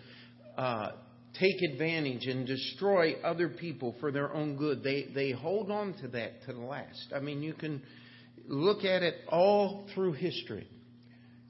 uh, 0.59 0.91
take 1.39 1.61
advantage 1.71 2.25
and 2.25 2.47
destroy 2.47 3.13
other 3.23 3.49
people 3.49 3.95
for 3.99 4.11
their 4.11 4.33
own 4.33 4.57
good, 4.57 4.83
they, 4.83 5.07
they 5.13 5.31
hold 5.31 5.69
on 5.69 5.93
to 6.01 6.07
that 6.09 6.43
to 6.45 6.53
the 6.53 6.59
last. 6.59 7.13
I 7.15 7.19
mean, 7.19 7.43
you 7.43 7.53
can 7.53 7.81
look 8.47 8.83
at 8.83 9.03
it 9.03 9.15
all 9.29 9.87
through 9.93 10.13
history. 10.13 10.67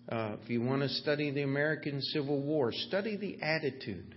Uh, 0.10 0.36
if 0.44 0.50
you 0.50 0.62
want 0.62 0.82
to 0.82 0.90
study 0.90 1.32
the 1.32 1.44
American 1.44 2.02
Civil 2.02 2.42
War, 2.42 2.72
study 2.74 3.16
the 3.16 3.42
attitude 3.42 4.16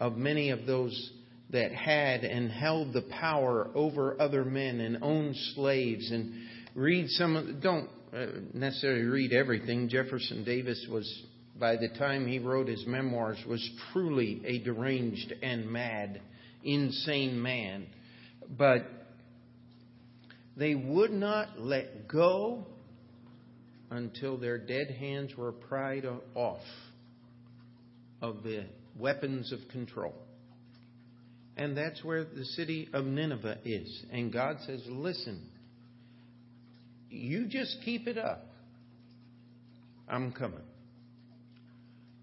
of 0.00 0.16
many 0.16 0.50
of 0.50 0.66
those 0.66 1.12
that 1.50 1.72
had 1.72 2.24
and 2.24 2.50
held 2.50 2.92
the 2.92 3.02
power 3.02 3.70
over 3.74 4.20
other 4.20 4.44
men 4.44 4.80
and 4.80 4.98
owned 5.02 5.36
slaves. 5.54 6.10
And 6.10 6.32
read 6.74 7.08
some 7.10 7.36
of 7.36 7.60
don't 7.60 7.90
uh, 8.12 8.26
necessarily 8.54 9.02
read 9.02 9.32
everything. 9.32 9.88
Jefferson 9.88 10.42
davis 10.44 10.86
was 10.90 11.22
by 11.58 11.76
the 11.76 11.90
time 11.98 12.26
he 12.26 12.38
wrote 12.38 12.68
his 12.68 12.84
memoirs 12.86 13.38
was 13.46 13.68
truly 13.92 14.40
a 14.46 14.58
deranged 14.60 15.34
and 15.42 15.70
mad 15.70 16.20
insane 16.64 17.40
man. 17.40 17.86
But 18.56 18.86
they 20.56 20.74
would 20.74 21.12
not 21.12 21.60
let 21.60 22.08
go 22.08 22.66
until 23.90 24.38
their 24.38 24.58
dead 24.58 24.90
hands 24.98 25.36
were 25.36 25.52
pried 25.52 26.06
off 26.34 26.60
of 28.22 28.42
the 28.42 28.64
weapons 29.00 29.52
of 29.52 29.60
control 29.70 30.14
and 31.60 31.76
that's 31.76 32.02
where 32.02 32.24
the 32.24 32.46
city 32.46 32.88
of 32.94 33.04
Nineveh 33.04 33.58
is. 33.66 34.02
And 34.10 34.32
God 34.32 34.56
says, 34.66 34.82
listen, 34.88 35.46
you 37.10 37.48
just 37.48 37.76
keep 37.84 38.08
it 38.08 38.16
up. 38.16 38.46
I'm 40.08 40.32
coming. 40.32 40.62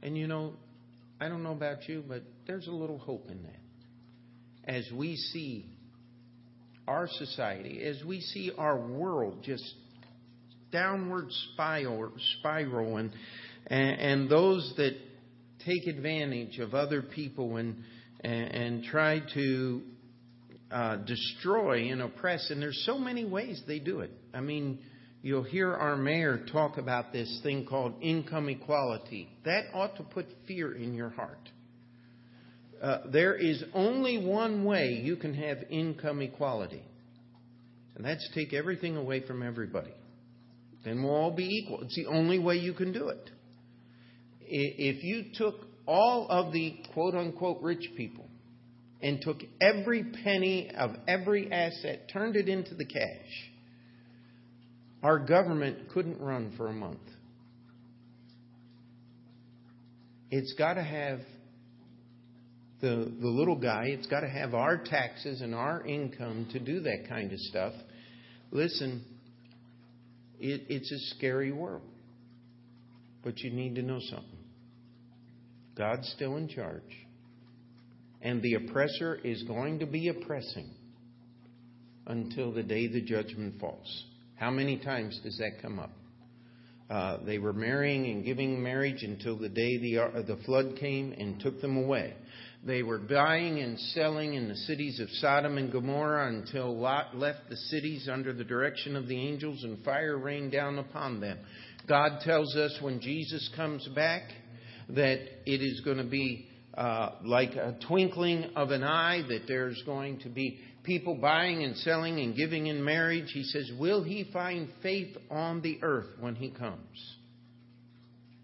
And 0.02 0.18
you 0.18 0.26
know, 0.26 0.54
I 1.22 1.30
don't 1.30 1.44
know 1.44 1.52
about 1.52 1.88
you, 1.88 2.04
but 2.08 2.24
there's 2.48 2.66
a 2.66 2.72
little 2.72 2.98
hope 2.98 3.30
in 3.30 3.44
that. 3.44 4.74
As 4.74 4.90
we 4.92 5.18
see 5.18 5.68
our 6.88 7.08
society, 7.08 7.84
as 7.84 8.04
we 8.04 8.22
see 8.22 8.52
our 8.58 8.76
world 8.76 9.44
just 9.44 9.72
downward 10.72 11.28
spiral, 11.54 12.12
spiral 12.40 12.98
and, 12.98 13.12
and, 13.68 14.00
and 14.00 14.30
those 14.32 14.74
that 14.78 14.96
take 15.66 15.88
advantage 15.88 16.60
of 16.60 16.74
other 16.74 17.02
people 17.02 17.58
and 17.58 17.84
and, 18.22 18.52
and 18.52 18.84
try 18.84 19.22
to 19.34 19.82
uh, 20.72 20.98
destroy 20.98 21.92
and 21.92 22.02
oppress. 22.02 22.50
And 22.50 22.62
there's 22.62 22.84
so 22.86 22.98
many 22.98 23.26
ways 23.26 23.62
they 23.68 23.80
do 23.80 24.02
it. 24.02 24.12
I 24.34 24.42
mean, 24.42 24.80
you'll 25.22 25.44
hear 25.44 25.74
our 25.74 25.96
mayor 25.96 26.46
talk 26.52 26.78
about 26.78 27.14
this 27.14 27.40
thing 27.44 27.66
called 27.66 27.94
income 28.02 28.50
equality. 28.50 29.30
That 29.46 29.66
ought 29.74 29.98
to 29.98 30.04
put 30.04 30.26
fear 30.48 30.76
in 30.76 30.94
your 30.94 31.10
heart. 31.10 31.50
Uh, 32.82 33.00
there 33.12 33.34
is 33.36 33.64
only 33.74 34.24
one 34.24 34.64
way 34.64 35.00
you 35.02 35.16
can 35.16 35.34
have 35.34 35.58
income 35.72 36.22
equality, 36.22 36.84
and 37.96 38.06
that's 38.06 38.28
take 38.36 38.54
everything 38.54 38.96
away 38.96 39.26
from 39.26 39.42
everybody. 39.42 39.94
Then 40.86 41.02
we'll 41.02 41.16
all 41.16 41.36
be 41.36 41.46
equal. 41.46 41.82
It's 41.82 41.96
the 41.96 42.06
only 42.06 42.38
way 42.38 42.58
you 42.58 42.74
can 42.74 42.92
do 42.92 43.10
it. 43.10 43.32
If 44.48 45.04
you 45.04 45.26
took 45.34 45.56
all 45.86 46.28
of 46.30 46.54
the 46.54 46.76
quote 46.94 47.16
unquote 47.16 47.62
rich 47.62 47.90
people 47.96 48.26
and 49.02 49.22
took 49.22 49.38
every 49.62 50.04
penny 50.24 50.72
of 50.76 50.92
every 51.08 51.52
asset, 51.52 52.10
turned 52.12 52.36
it 52.36 52.50
into 52.50 52.76
the 52.76 52.86
cash, 52.86 53.52
our 55.04 55.20
government 55.20 55.90
couldn't 55.94 56.20
run 56.20 56.54
for 56.58 56.68
a 56.68 56.74
month. 56.74 57.00
It's 60.30 60.54
got 60.58 60.74
to 60.74 60.84
have 60.84 61.20
the, 62.82 63.12
the 63.20 63.28
little 63.28 63.56
guy, 63.56 63.86
it's 63.88 64.08
got 64.08 64.22
to 64.22 64.30
have 64.30 64.54
our 64.54 64.78
taxes 64.78 65.42
and 65.42 65.56
our 65.56 65.86
income 65.86 66.48
to 66.52 66.60
do 66.60 66.82
that 66.82 67.08
kind 67.08 67.32
of 67.32 67.40
stuff. 67.40 67.74
Listen, 68.52 69.04
it, 70.40 70.64
it's 70.70 70.92
a 70.92 71.16
scary 71.16 71.52
world. 71.52 71.84
But 73.24 73.40
you 73.40 73.52
need 73.52 73.76
to 73.76 73.82
know 73.82 74.00
something. 74.00 74.37
God's 75.78 76.10
still 76.16 76.38
in 76.38 76.48
charge. 76.48 76.82
And 78.22 78.42
the 78.42 78.56
oppressor 78.56 79.16
is 79.24 79.44
going 79.44 79.80
to 79.80 79.86
be 79.86 80.10
oppressing 80.10 80.70
until 82.08 82.52
the 82.52 82.64
day 82.64 82.88
the 82.88 83.02
judgment 83.02 83.60
falls. 83.60 84.06
How 84.36 84.50
many 84.50 84.78
times 84.78 85.20
does 85.24 85.38
that 85.38 85.62
come 85.62 85.80
up? 85.80 85.92
Uh, 86.90 87.18
they 87.26 87.38
were 87.38 87.54
marrying 87.54 88.06
and 88.06 88.24
giving 88.24 88.64
marriage 88.64 89.04
until 89.04 89.38
the 89.38 89.50
day 89.50 89.78
the, 89.78 89.98
uh, 89.98 90.22
the 90.22 90.38
flood 90.46 90.78
came 90.80 91.12
and 91.12 91.40
took 91.40 91.60
them 91.60 91.76
away. 91.76 92.14
They 92.66 92.82
were 92.82 92.98
buying 92.98 93.60
and 93.60 93.78
selling 93.80 94.34
in 94.34 94.48
the 94.48 94.56
cities 94.56 95.00
of 95.00 95.10
Sodom 95.12 95.58
and 95.58 95.72
Gomorrah 95.72 96.30
until 96.30 96.78
Lot 96.78 97.16
left 97.16 97.50
the 97.50 97.58
cities 97.58 98.10
under 98.12 98.34
the 98.34 98.44
direction 98.44 98.96
of 98.96 99.08
the 99.08 99.20
angels 99.20 99.64
and 99.64 99.84
fire 99.84 100.18
rained 100.18 100.54
down 100.54 100.80
upon 100.80 101.20
them. 101.20 101.40
God 101.88 102.22
tells 102.22 102.56
us 102.56 102.78
when 102.82 103.00
Jesus 103.00 103.50
comes 103.56 103.88
back, 103.90 104.24
that 104.90 105.20
it 105.46 105.62
is 105.62 105.82
going 105.82 105.98
to 105.98 106.04
be 106.04 106.48
uh, 106.78 107.12
like 107.24 107.56
a 107.56 107.76
twinkling 107.88 108.52
of 108.56 108.72
an 108.72 108.84
eye, 108.84 109.24
that 109.28 109.42
there's 109.48 109.82
going 109.86 110.20
to 110.20 110.30
be 110.30 110.60
people 110.84 111.16
buying 111.16 111.64
and 111.64 111.76
selling 111.78 112.20
and 112.20 112.36
giving 112.36 112.68
in 112.68 112.84
marriage. 112.84 113.30
He 113.34 113.44
says, 113.44 113.72
Will 113.80 114.04
he 114.04 114.30
find 114.32 114.70
faith 114.82 115.16
on 115.30 115.62
the 115.62 115.80
earth 115.82 116.08
when 116.20 116.36
he 116.36 116.50
comes? 116.50 117.16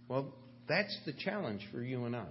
Well, 0.07 0.33
that's 0.67 0.97
the 1.05 1.13
challenge 1.13 1.61
for 1.71 1.81
you 1.81 2.05
and 2.05 2.15
I. 2.15 2.25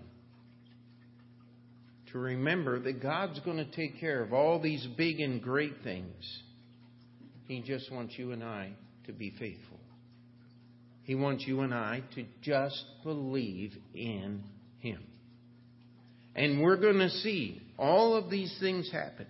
To 2.13 2.19
remember 2.19 2.79
that 2.81 3.03
God's 3.03 3.41
going 3.41 3.57
to 3.57 3.71
take 3.71 3.99
care 3.99 4.23
of 4.23 4.33
all 4.33 4.61
these 4.61 4.87
big 4.99 5.21
and 5.21 5.41
great 5.41 5.77
things. 5.83 6.43
He 7.49 7.63
just 7.63 7.91
wants 7.91 8.15
you 8.19 8.33
and 8.33 8.45
I 8.45 8.73
to 9.07 9.13
be 9.13 9.31
faithful. 9.39 9.79
He 11.05 11.15
wants 11.15 11.45
you 11.47 11.61
and 11.61 11.75
I 11.75 12.03
to 12.15 12.25
just 12.43 12.85
believe 13.03 13.73
in 13.95 14.45
Him. 14.79 15.03
And 16.35 16.63
we're 16.63 16.77
going 16.77 16.99
to 16.99 17.11
see 17.11 17.61
all 17.79 18.15
of 18.15 18.31
these 18.31 18.57
things 18.61 18.91
happen. 18.91 19.27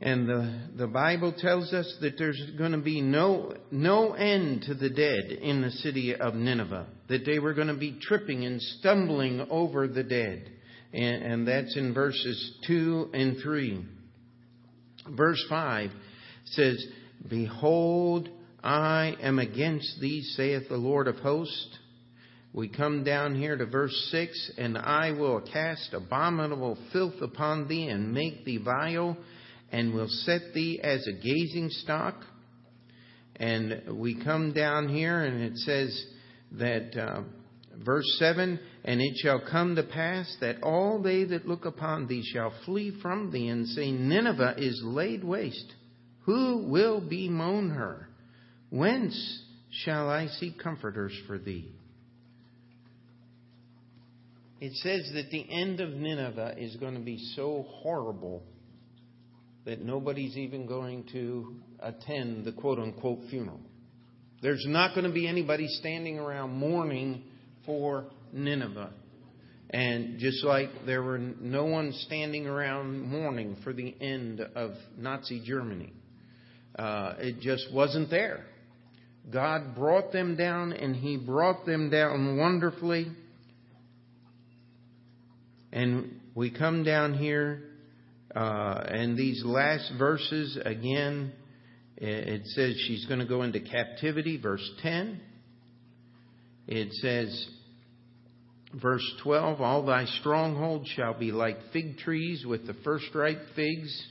And 0.00 0.28
the, 0.28 0.68
the 0.76 0.86
Bible 0.88 1.32
tells 1.32 1.72
us 1.72 1.96
that 2.00 2.18
there's 2.18 2.42
going 2.58 2.72
to 2.72 2.78
be 2.78 3.00
no, 3.00 3.54
no 3.70 4.14
end 4.14 4.62
to 4.62 4.74
the 4.74 4.90
dead 4.90 5.30
in 5.30 5.62
the 5.62 5.70
city 5.70 6.16
of 6.16 6.34
Nineveh, 6.34 6.88
that 7.08 7.24
they 7.24 7.38
were 7.38 7.54
going 7.54 7.68
to 7.68 7.76
be 7.76 7.96
tripping 8.02 8.44
and 8.44 8.60
stumbling 8.60 9.46
over 9.48 9.86
the 9.86 10.02
dead. 10.02 10.50
And, 10.92 11.22
and 11.22 11.48
that's 11.48 11.76
in 11.76 11.94
verses 11.94 12.58
2 12.66 13.10
and 13.14 13.36
3. 13.40 13.84
Verse 15.10 15.44
5 15.48 15.90
says, 16.46 16.84
Behold, 17.28 18.28
I 18.62 19.16
am 19.20 19.38
against 19.38 20.00
thee, 20.00 20.22
saith 20.36 20.68
the 20.68 20.76
Lord 20.76 21.08
of 21.08 21.16
hosts. 21.16 21.78
We 22.52 22.68
come 22.68 23.02
down 23.02 23.34
here 23.34 23.56
to 23.56 23.66
verse 23.66 24.08
6 24.10 24.52
And 24.58 24.78
I 24.78 25.12
will 25.12 25.40
cast 25.40 25.94
abominable 25.94 26.78
filth 26.92 27.20
upon 27.20 27.66
thee, 27.66 27.88
and 27.88 28.12
make 28.12 28.44
thee 28.44 28.58
vile, 28.58 29.16
and 29.72 29.94
will 29.94 30.08
set 30.08 30.54
thee 30.54 30.80
as 30.82 31.06
a 31.06 31.12
gazing 31.12 31.70
stock. 31.70 32.22
And 33.36 33.98
we 33.98 34.22
come 34.22 34.52
down 34.52 34.88
here, 34.88 35.24
and 35.24 35.42
it 35.42 35.56
says 35.56 36.06
that, 36.52 36.96
uh, 36.96 37.22
verse 37.84 38.06
7 38.18 38.60
And 38.84 39.00
it 39.00 39.16
shall 39.16 39.40
come 39.50 39.74
to 39.74 39.82
pass 39.82 40.36
that 40.40 40.62
all 40.62 41.02
they 41.02 41.24
that 41.24 41.48
look 41.48 41.64
upon 41.64 42.06
thee 42.06 42.22
shall 42.32 42.54
flee 42.64 42.96
from 43.02 43.32
thee, 43.32 43.48
and 43.48 43.66
say, 43.66 43.90
Nineveh 43.90 44.54
is 44.58 44.80
laid 44.84 45.24
waste. 45.24 45.74
Who 46.26 46.68
will 46.68 47.00
bemoan 47.00 47.70
her? 47.70 48.08
Whence 48.72 49.42
shall 49.70 50.08
I 50.08 50.28
seek 50.28 50.58
comforters 50.58 51.12
for 51.26 51.38
thee. 51.38 51.70
It 54.62 54.72
says 54.76 55.10
that 55.12 55.30
the 55.30 55.46
end 55.52 55.80
of 55.80 55.90
Nineveh 55.90 56.54
is 56.56 56.76
going 56.76 56.94
to 56.94 57.00
be 57.00 57.18
so 57.36 57.66
horrible 57.68 58.42
that 59.66 59.82
nobody's 59.82 60.38
even 60.38 60.66
going 60.66 61.04
to 61.12 61.56
attend 61.80 62.46
the 62.46 62.52
quote 62.52 62.78
unquote 62.78 63.18
funeral. 63.28 63.60
There's 64.40 64.64
not 64.66 64.94
going 64.94 65.06
to 65.06 65.12
be 65.12 65.28
anybody 65.28 65.68
standing 65.68 66.18
around 66.18 66.52
mourning 66.52 67.24
for 67.66 68.06
Nineveh. 68.32 68.94
And 69.68 70.18
just 70.18 70.42
like 70.44 70.70
there 70.86 71.02
were 71.02 71.18
no 71.18 71.66
one 71.66 71.92
standing 71.92 72.46
around 72.46 73.02
mourning 73.02 73.58
for 73.62 73.74
the 73.74 73.94
end 74.00 74.40
of 74.40 74.70
Nazi 74.96 75.42
Germany, 75.44 75.92
uh, 76.78 77.14
it 77.18 77.40
just 77.40 77.66
wasn't 77.70 78.08
there. 78.08 78.46
God 79.30 79.74
brought 79.74 80.12
them 80.12 80.36
down, 80.36 80.72
and 80.72 80.96
He 80.96 81.16
brought 81.16 81.64
them 81.64 81.90
down 81.90 82.36
wonderfully. 82.36 83.10
And 85.72 86.20
we 86.34 86.50
come 86.50 86.84
down 86.84 87.14
here, 87.14 87.62
uh, 88.34 88.84
and 88.88 89.16
these 89.16 89.42
last 89.44 89.92
verses 89.98 90.58
again, 90.64 91.32
it 91.96 92.42
says 92.46 92.74
she's 92.86 93.06
going 93.06 93.20
to 93.20 93.26
go 93.26 93.42
into 93.42 93.60
captivity, 93.60 94.36
verse 94.36 94.68
10. 94.82 95.20
It 96.66 96.92
says, 96.94 97.48
verse 98.74 99.08
12, 99.22 99.60
All 99.60 99.84
thy 99.84 100.06
strongholds 100.20 100.88
shall 100.88 101.18
be 101.18 101.32
like 101.32 101.58
fig 101.72 101.98
trees 101.98 102.44
with 102.46 102.66
the 102.66 102.74
first 102.84 103.06
ripe 103.14 103.42
figs. 103.54 104.06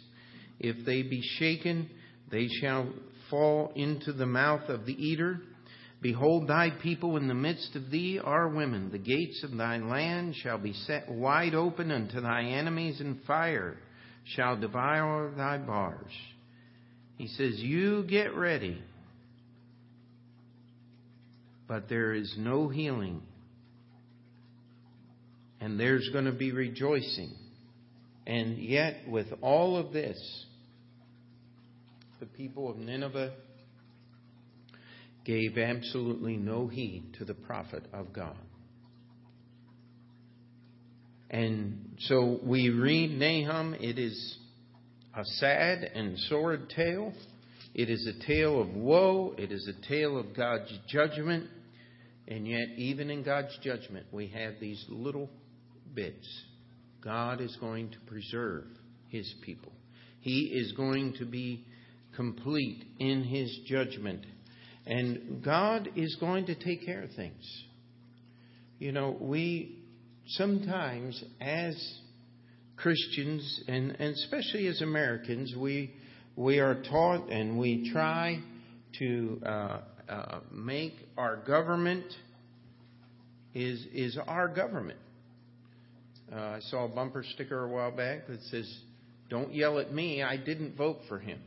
If 0.60 0.86
they 0.86 1.02
be 1.02 1.22
shaken, 1.40 1.90
they 2.32 2.48
shall 2.60 2.88
fall 3.32 3.72
into 3.76 4.14
the 4.14 4.28
mouth 4.28 4.70
of 4.70 4.86
the 4.86 4.94
eater. 4.94 5.42
Behold, 6.02 6.48
thy 6.48 6.70
people 6.70 7.18
in 7.18 7.28
the 7.28 7.34
midst 7.34 7.76
of 7.76 7.90
thee 7.90 8.20
are 8.24 8.50
women. 8.50 8.92
The 8.92 9.00
gates 9.00 9.44
of 9.44 9.58
thy 9.58 9.78
land 9.78 10.36
shall 10.36 10.60
be 10.60 10.74
set 10.74 11.10
wide 11.10 11.56
open 11.56 11.92
unto 11.92 12.22
thy 12.22 12.44
enemies, 12.44 13.00
and 13.00 13.24
fire 13.24 13.78
shall 14.36 14.60
devour 14.60 15.32
thy 15.36 15.58
bars. 15.58 16.12
He 17.18 17.28
says, 17.28 17.54
You 17.58 18.04
get 18.04 18.36
ready. 18.36 18.82
But 21.68 21.88
there 21.88 22.14
is 22.14 22.34
no 22.38 22.68
healing. 22.68 23.22
And 25.60 25.80
there's 25.80 26.10
going 26.12 26.26
to 26.26 26.32
be 26.32 26.52
rejoicing. 26.52 27.32
And 28.26 28.58
yet, 28.58 29.08
with 29.08 29.28
all 29.42 29.78
of 29.78 29.94
this, 29.94 30.20
the 32.22 32.28
people 32.28 32.70
of 32.70 32.78
Nineveh 32.78 33.34
gave 35.26 35.58
absolutely 35.58 36.38
no 36.38 36.68
heed 36.68 37.16
to 37.18 37.26
the 37.26 37.34
prophet 37.34 37.84
of 37.92 38.14
God. 38.14 38.38
And 41.32 41.96
so 42.02 42.40
we 42.44 42.70
read 42.70 43.10
Nahum, 43.10 43.74
it 43.74 43.98
is 43.98 44.38
a 45.18 45.26
sad 45.26 45.80
and 45.96 46.16
sordid 46.30 46.70
tale. 46.70 47.12
It 47.74 47.90
is 47.90 48.06
a 48.06 48.28
tale 48.28 48.62
of 48.62 48.70
woe. 48.76 49.34
It 49.40 49.52
is 49.52 49.68
a 49.68 49.88
tale 49.88 50.20
of 50.20 50.36
God's 50.36 50.72
judgment. 50.88 51.50
And 52.28 52.48
yet, 52.48 52.68
even 52.78 53.10
in 53.10 53.24
God's 53.24 53.58
judgment, 53.64 54.06
we 54.12 54.28
have 54.28 54.54
these 54.62 54.86
little 54.90 55.28
bits. 55.96 56.28
God 57.04 57.42
is 57.42 57.58
going 57.60 57.90
to 57.90 58.00
preserve 58.06 58.66
his 59.08 59.34
people. 59.42 59.72
He 60.20 60.52
is 60.54 60.74
going 60.74 61.16
to 61.18 61.26
be 61.26 61.66
complete 62.16 62.84
in 63.00 63.24
his 63.24 63.60
judgment. 63.66 64.26
And 64.86 65.44
God 65.44 65.90
is 65.96 66.16
going 66.20 66.48
to 66.48 66.56
take 66.56 66.86
care 66.86 67.04
of 67.04 67.12
things. 67.12 67.64
You 68.80 68.92
know, 68.92 69.16
we 69.20 69.78
sometimes, 70.26 71.24
as 71.40 71.76
Christians, 72.78 73.64
and, 73.68 73.92
and 74.00 74.16
especially 74.16 74.68
as 74.68 74.82
Americans, 74.82 75.54
we, 75.56 75.94
we 76.36 76.60
are 76.60 76.82
taught 76.82 77.30
and 77.30 77.60
we 77.60 77.92
try 77.92 78.40
to 79.00 79.42
uh, 79.46 79.80
uh, 80.10 80.40
make 80.52 80.94
our 81.18 81.38
government 81.38 82.06
is, 83.54 83.86
is 83.94 84.18
our 84.28 84.48
government. 84.48 85.00
Uh, 86.32 86.36
I 86.38 86.60
saw 86.62 86.86
a 86.86 86.88
bumper 86.88 87.24
sticker 87.34 87.66
a 87.66 87.68
while 87.68 87.92
back 87.92 88.28
that 88.28 88.42
says, 88.44 88.68
Don't 89.30 89.54
yell 89.54 89.80
at 89.80 89.94
me, 89.94 90.24
I 90.24 90.38
didn't 90.38 90.76
vote 90.76 91.00
for 91.08 91.20
him. 91.20 91.40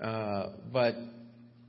Uh, 0.00 0.50
but 0.72 0.94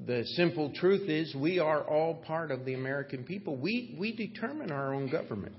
the 0.06 0.26
simple 0.36 0.72
truth 0.74 1.10
is, 1.10 1.36
we 1.36 1.60
are 1.60 1.82
all 1.82 2.16
part 2.16 2.52
of 2.52 2.66
the 2.66 2.74
American 2.74 3.24
people. 3.24 3.56
We, 3.56 3.96
we 4.00 4.16
determine 4.16 4.72
our 4.72 4.94
own 4.94 5.10
government. 5.10 5.56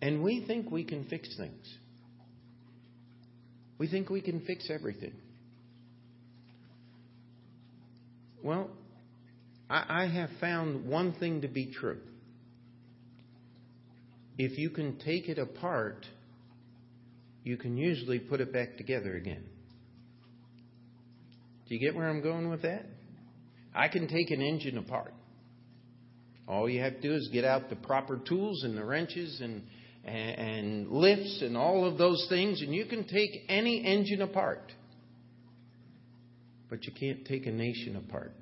And 0.00 0.22
we 0.22 0.44
think 0.46 0.70
we 0.70 0.84
can 0.84 1.04
fix 1.04 1.36
things. 1.36 1.76
We 3.78 3.88
think 3.88 4.10
we 4.10 4.20
can 4.20 4.40
fix 4.40 4.68
everything. 4.70 5.12
Well, 8.42 8.70
I, 9.68 10.04
I 10.04 10.06
have 10.06 10.30
found 10.40 10.86
one 10.88 11.12
thing 11.14 11.42
to 11.42 11.48
be 11.48 11.72
true. 11.72 11.98
If 14.36 14.56
you 14.56 14.70
can 14.70 14.98
take 14.98 15.28
it 15.28 15.38
apart, 15.38 16.06
you 17.42 17.56
can 17.56 17.76
usually 17.76 18.20
put 18.20 18.40
it 18.40 18.52
back 18.52 18.76
together 18.76 19.16
again. 19.16 19.44
Do 21.68 21.74
you 21.74 21.80
get 21.80 21.94
where 21.94 22.08
I'm 22.08 22.22
going 22.22 22.48
with 22.48 22.62
that? 22.62 22.86
I 23.74 23.88
can 23.88 24.08
take 24.08 24.30
an 24.30 24.40
engine 24.40 24.78
apart. 24.78 25.12
All 26.46 26.68
you 26.68 26.80
have 26.80 26.94
to 26.94 27.00
do 27.02 27.14
is 27.14 27.28
get 27.30 27.44
out 27.44 27.68
the 27.68 27.76
proper 27.76 28.18
tools 28.26 28.64
and 28.64 28.76
the 28.76 28.84
wrenches 28.84 29.40
and, 29.42 29.62
and, 30.04 30.38
and 30.38 30.90
lifts 30.90 31.42
and 31.42 31.56
all 31.56 31.84
of 31.84 31.98
those 31.98 32.26
things, 32.30 32.62
and 32.62 32.74
you 32.74 32.86
can 32.86 33.06
take 33.06 33.30
any 33.48 33.84
engine 33.84 34.22
apart. 34.22 34.72
But 36.70 36.84
you 36.84 36.92
can't 36.98 37.26
take 37.26 37.46
a 37.46 37.52
nation 37.52 37.96
apart. 37.96 38.32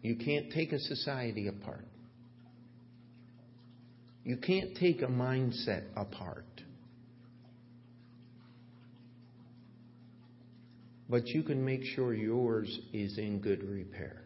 You 0.00 0.16
can't 0.16 0.50
take 0.52 0.72
a 0.72 0.78
society 0.78 1.48
apart. 1.48 1.86
You 4.24 4.36
can't 4.36 4.74
take 4.76 5.02
a 5.02 5.06
mindset 5.06 5.84
apart. 5.96 6.46
But 11.12 11.26
you 11.26 11.42
can 11.42 11.62
make 11.62 11.84
sure 11.84 12.14
yours 12.14 12.80
is 12.94 13.18
in 13.18 13.38
good 13.38 13.62
repair. 13.62 14.22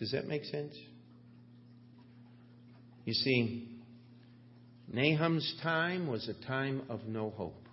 Does 0.00 0.10
that 0.10 0.26
make 0.26 0.44
sense? 0.46 0.74
You 3.04 3.14
see, 3.14 3.68
Nahum's 4.92 5.60
time 5.62 6.08
was 6.08 6.28
a 6.28 6.44
time 6.44 6.82
of 6.90 7.04
no 7.06 7.30
hope. 7.30 7.68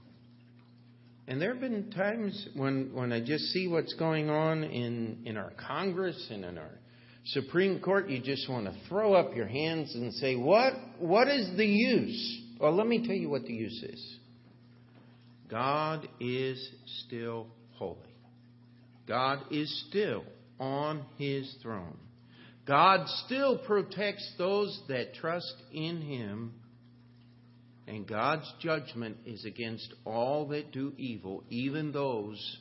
And 1.28 1.41
there 1.41 1.54
have 1.54 1.60
been 1.60 1.89
times 1.89 2.50
when, 2.54 2.91
when 2.93 3.12
I 3.12 3.20
just 3.20 3.46
see 3.46 3.67
what's 3.67 3.96
going 3.96 4.30
on 4.30 4.63
in, 4.63 5.24
in 5.26 5.38
our 5.38 5.54
Congress 5.67 6.24
and 6.30 6.46
in 6.46 6.60
our 6.60 6.78
Supreme 7.26 7.80
Court, 7.80 8.10
you 8.10 8.22
just 8.22 8.48
want 8.48 8.67
to 8.67 8.76
throw 8.88 9.15
up 9.15 9.36
your 9.36 9.48
hands 9.48 9.96
and 9.96 10.13
say, 10.13 10.36
What 10.36 10.74
what 11.00 11.28
is 11.28 11.58
the 11.58 11.65
use? 11.65 12.41
Well, 12.60 12.76
let 12.76 12.86
me 12.86 13.06
tell 13.08 13.15
you 13.15 13.30
what 13.30 13.46
the 13.46 13.54
use 13.54 13.84
is. 13.84 14.17
God 15.50 16.08
is 16.20 16.70
still 17.06 17.48
holy. 17.72 18.16
God 19.08 19.40
is 19.52 19.86
still 19.88 20.24
on 20.60 21.06
his 21.18 21.54
throne. 21.62 21.98
God 22.66 23.08
still 23.26 23.58
protects 23.58 24.30
those 24.38 24.78
that 24.90 25.14
trust 25.16 25.56
in 25.72 26.02
him. 26.02 26.54
And 27.88 28.06
God's 28.06 28.52
judgment 28.60 29.18
is 29.26 29.45
against 29.45 29.93
all 30.04 30.48
that 30.50 30.74
do 30.74 30.91
evil, 30.98 31.45
even 31.50 31.93
those 31.93 32.58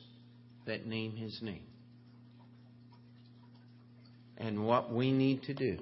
that 0.65 0.85
name 0.85 1.17
his 1.17 1.37
name. 1.41 1.65
And 4.37 4.65
what 4.65 4.93
we 4.93 5.11
need 5.11 5.43
to 5.43 5.53
do 5.53 5.79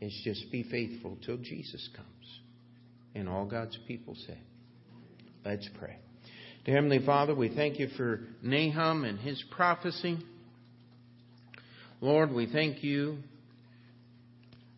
is 0.00 0.18
just 0.24 0.50
be 0.50 0.62
faithful 0.62 1.18
till 1.24 1.36
Jesus 1.36 1.86
comes. 1.94 2.40
And 3.14 3.28
all 3.28 3.44
God's 3.44 3.78
people 3.86 4.14
say, 4.26 4.38
Let's 5.44 5.68
pray. 5.78 5.98
Dear 6.66 6.74
Heavenly 6.74 7.06
Father, 7.06 7.32
we 7.32 7.48
thank 7.48 7.78
you 7.78 7.86
for 7.96 8.22
Nahum 8.42 9.04
and 9.04 9.20
his 9.20 9.40
prophecy. 9.52 10.18
Lord, 12.00 12.32
we 12.32 12.50
thank 12.52 12.82
you 12.82 13.18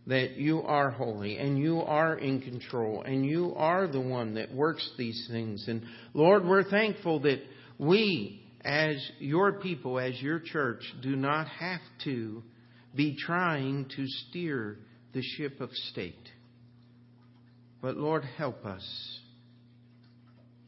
that 0.06 0.36
you 0.36 0.60
are 0.60 0.90
holy 0.90 1.38
and 1.38 1.58
you 1.58 1.80
are 1.80 2.14
in 2.18 2.42
control 2.42 3.04
and 3.04 3.24
you 3.24 3.54
are 3.56 3.86
the 3.86 4.02
one 4.02 4.34
that 4.34 4.54
works 4.54 4.86
these 4.98 5.28
things. 5.30 5.64
And 5.66 5.82
Lord, 6.12 6.44
we're 6.44 6.68
thankful 6.68 7.20
that 7.20 7.40
we, 7.78 8.42
as 8.66 8.96
your 9.18 9.52
people, 9.52 9.98
as 9.98 10.20
your 10.20 10.40
church, 10.40 10.82
do 11.00 11.16
not 11.16 11.48
have 11.48 11.80
to 12.04 12.42
be 12.94 13.16
trying 13.16 13.86
to 13.96 14.06
steer 14.06 14.76
the 15.14 15.22
ship 15.22 15.62
of 15.62 15.70
state. 15.72 16.28
But 17.80 17.96
Lord, 17.96 18.24
help 18.36 18.66
us 18.66 18.84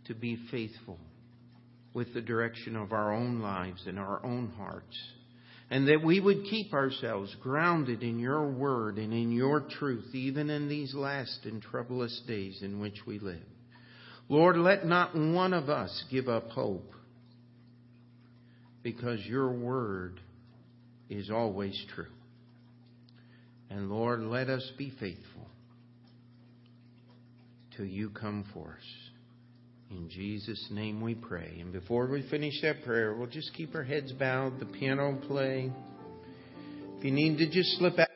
to 0.06 0.14
be 0.14 0.38
faithful 0.50 0.98
with 1.92 2.12
the 2.14 2.20
direction 2.20 2.76
of 2.76 2.92
our 2.92 3.12
own 3.12 3.40
lives 3.40 3.84
and 3.86 3.98
our 3.98 4.24
own 4.24 4.52
hearts. 4.56 4.96
And 5.70 5.88
that 5.88 6.02
we 6.04 6.18
would 6.18 6.44
keep 6.44 6.72
ourselves 6.72 7.34
grounded 7.40 8.02
in 8.02 8.18
your 8.18 8.50
word 8.50 8.98
and 8.98 9.12
in 9.12 9.30
your 9.30 9.60
truth, 9.78 10.14
even 10.14 10.50
in 10.50 10.68
these 10.68 10.94
last 10.94 11.40
and 11.44 11.62
troublous 11.62 12.22
days 12.26 12.60
in 12.62 12.80
which 12.80 12.98
we 13.06 13.18
live. 13.20 13.38
Lord, 14.28 14.56
let 14.56 14.84
not 14.84 15.14
one 15.14 15.52
of 15.52 15.68
us 15.68 16.04
give 16.10 16.28
up 16.28 16.48
hope 16.50 16.92
because 18.82 19.20
your 19.26 19.50
word 19.50 20.20
is 21.08 21.30
always 21.30 21.84
true. 21.94 22.06
And 23.68 23.90
Lord, 23.90 24.20
let 24.20 24.48
us 24.48 24.68
be 24.76 24.90
faithful 24.90 25.48
till 27.76 27.86
you 27.86 28.10
come 28.10 28.44
for 28.52 28.76
us. 28.78 29.09
In 29.90 30.08
Jesus' 30.08 30.68
name 30.70 31.00
we 31.00 31.16
pray. 31.16 31.58
And 31.60 31.72
before 31.72 32.06
we 32.06 32.22
finish 32.30 32.60
that 32.62 32.84
prayer, 32.84 33.12
we'll 33.14 33.26
just 33.26 33.52
keep 33.54 33.74
our 33.74 33.82
heads 33.82 34.12
bowed, 34.12 34.60
the 34.60 34.66
piano 34.66 35.18
play. 35.26 35.72
If 36.98 37.04
you 37.04 37.10
need 37.10 37.38
to 37.38 37.50
just 37.50 37.76
slip 37.78 37.98
out. 37.98 38.09